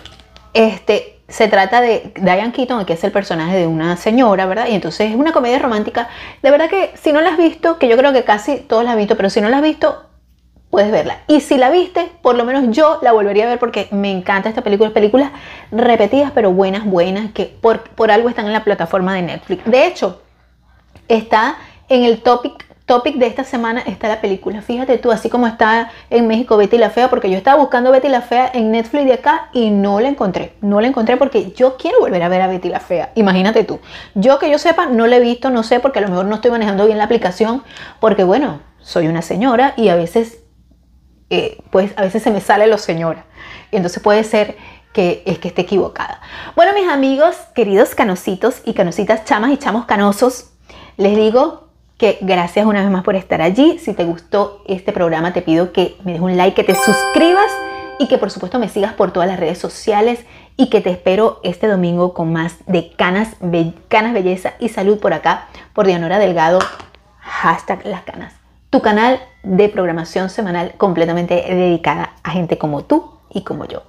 este, 0.52 1.20
se 1.28 1.48
trata 1.48 1.80
de 1.80 2.12
Diane 2.16 2.52
Keaton, 2.52 2.84
que 2.84 2.94
es 2.94 3.04
el 3.04 3.12
personaje 3.12 3.56
de 3.56 3.66
una 3.66 3.96
señora, 3.96 4.46
¿verdad? 4.46 4.66
Y 4.68 4.74
entonces 4.74 5.10
es 5.10 5.16
una 5.16 5.32
comedia 5.32 5.58
romántica. 5.58 6.08
De 6.42 6.50
verdad 6.50 6.68
que 6.70 6.92
si 6.96 7.12
no 7.12 7.20
la 7.20 7.30
has 7.30 7.38
visto, 7.38 7.78
que 7.78 7.88
yo 7.88 7.96
creo 7.96 8.12
que 8.12 8.24
casi 8.24 8.56
todos 8.56 8.84
la 8.84 8.92
han 8.92 8.98
visto, 8.98 9.16
pero 9.16 9.30
si 9.30 9.40
no 9.40 9.48
la 9.48 9.58
has 9.58 9.62
visto, 9.62 10.07
puedes 10.70 10.90
verla. 10.90 11.18
Y 11.26 11.40
si 11.40 11.56
la 11.56 11.70
viste, 11.70 12.10
por 12.22 12.36
lo 12.36 12.44
menos 12.44 12.76
yo 12.76 12.98
la 13.02 13.12
volvería 13.12 13.44
a 13.44 13.48
ver 13.48 13.58
porque 13.58 13.88
me 13.90 14.10
encanta 14.10 14.48
esta 14.48 14.62
película. 14.62 14.90
Películas 14.90 15.32
repetidas, 15.70 16.32
pero 16.34 16.52
buenas, 16.52 16.84
buenas, 16.84 17.32
que 17.32 17.46
por, 17.46 17.80
por 17.80 18.10
algo 18.10 18.28
están 18.28 18.46
en 18.46 18.52
la 18.52 18.64
plataforma 18.64 19.14
de 19.14 19.22
Netflix. 19.22 19.64
De 19.64 19.86
hecho, 19.86 20.22
está 21.08 21.56
en 21.88 22.04
el 22.04 22.20
topic 22.20 22.68
topic 22.88 23.16
de 23.16 23.26
esta 23.26 23.44
semana 23.44 23.82
está 23.86 24.08
la 24.08 24.20
película. 24.20 24.62
Fíjate 24.62 24.96
tú, 24.96 25.12
así 25.12 25.28
como 25.28 25.46
está 25.46 25.90
en 26.08 26.26
México 26.26 26.56
Betty 26.56 26.78
la 26.78 26.88
Fea, 26.88 27.10
porque 27.10 27.30
yo 27.30 27.36
estaba 27.36 27.60
buscando 27.60 27.92
Betty 27.92 28.08
la 28.08 28.22
Fea 28.22 28.50
en 28.52 28.72
Netflix 28.72 29.04
de 29.04 29.12
acá 29.12 29.50
y 29.52 29.70
no 29.70 30.00
la 30.00 30.08
encontré. 30.08 30.54
No 30.62 30.80
la 30.80 30.88
encontré 30.88 31.18
porque 31.18 31.52
yo 31.52 31.76
quiero 31.76 32.00
volver 32.00 32.22
a 32.22 32.30
ver 32.30 32.40
a 32.40 32.46
Betty 32.46 32.70
la 32.70 32.80
Fea. 32.80 33.12
Imagínate 33.14 33.62
tú. 33.62 33.78
Yo 34.14 34.38
que 34.38 34.50
yo 34.50 34.58
sepa, 34.58 34.86
no 34.86 35.06
la 35.06 35.16
he 35.16 35.20
visto, 35.20 35.50
no 35.50 35.62
sé, 35.62 35.80
porque 35.80 35.98
a 35.98 36.02
lo 36.02 36.08
mejor 36.08 36.24
no 36.24 36.36
estoy 36.36 36.50
manejando 36.50 36.86
bien 36.86 36.96
la 36.96 37.04
aplicación, 37.04 37.62
porque 38.00 38.24
bueno, 38.24 38.60
soy 38.80 39.06
una 39.06 39.20
señora 39.20 39.74
y 39.76 39.90
a 39.90 39.94
veces 39.94 40.44
eh, 41.30 41.58
pues 41.70 41.92
a 41.96 42.02
veces 42.02 42.22
se 42.22 42.30
me 42.30 42.40
sale 42.40 42.66
lo 42.66 42.78
señora. 42.78 43.24
Entonces 43.70 44.02
puede 44.02 44.24
ser 44.24 44.56
que 44.92 45.22
es 45.26 45.38
que 45.38 45.48
esté 45.48 45.62
equivocada. 45.62 46.20
Bueno, 46.56 46.72
mis 46.72 46.88
amigos, 46.88 47.36
queridos 47.54 47.94
canositos 47.94 48.62
y 48.64 48.74
canositas, 48.74 49.24
chamas 49.24 49.52
y 49.52 49.58
chamos 49.58 49.84
canosos, 49.84 50.50
les 50.96 51.16
digo 51.16 51.68
que 51.98 52.18
gracias 52.20 52.64
una 52.64 52.80
vez 52.80 52.90
más 52.90 53.04
por 53.04 53.16
estar 53.16 53.42
allí. 53.42 53.78
Si 53.78 53.92
te 53.92 54.04
gustó 54.04 54.62
este 54.66 54.92
programa, 54.92 55.32
te 55.32 55.42
pido 55.42 55.72
que 55.72 55.96
me 56.04 56.12
des 56.12 56.20
un 56.20 56.36
like, 56.36 56.54
que 56.54 56.72
te 56.72 56.78
suscribas 56.78 57.50
y 57.98 58.06
que 58.06 58.18
por 58.18 58.30
supuesto 58.30 58.58
me 58.58 58.68
sigas 58.68 58.94
por 58.94 59.12
todas 59.12 59.28
las 59.28 59.38
redes 59.38 59.58
sociales 59.58 60.20
y 60.56 60.70
que 60.70 60.80
te 60.80 60.90
espero 60.90 61.40
este 61.42 61.66
domingo 61.66 62.14
con 62.14 62.32
más 62.32 62.56
de 62.66 62.92
Canas, 62.92 63.36
canas 63.88 64.12
Belleza 64.14 64.54
y 64.60 64.68
Salud 64.68 64.98
por 64.98 65.12
acá, 65.12 65.48
por 65.72 65.86
Dianora 65.86 66.18
Delgado, 66.18 66.60
hashtag 67.20 67.84
las 67.84 68.02
canas 68.02 68.37
tu 68.70 68.82
canal 68.82 69.20
de 69.42 69.68
programación 69.68 70.30
semanal 70.30 70.74
completamente 70.76 71.34
dedicada 71.34 72.12
a 72.22 72.30
gente 72.30 72.58
como 72.58 72.84
tú 72.84 73.18
y 73.30 73.42
como 73.42 73.64
yo. 73.64 73.82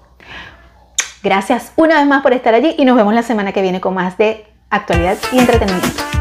Gracias 1.21 1.73
una 1.75 1.97
vez 1.97 2.07
más 2.07 2.21
por 2.21 2.33
estar 2.33 2.53
allí 2.53 2.75
y 2.77 2.85
nos 2.85 2.95
vemos 2.95 3.13
la 3.13 3.23
semana 3.23 3.51
que 3.51 3.61
viene 3.61 3.81
con 3.81 3.93
más 3.93 4.17
de 4.17 4.45
actualidad 4.69 5.17
y 5.31 5.39
entretenimiento. 5.39 6.18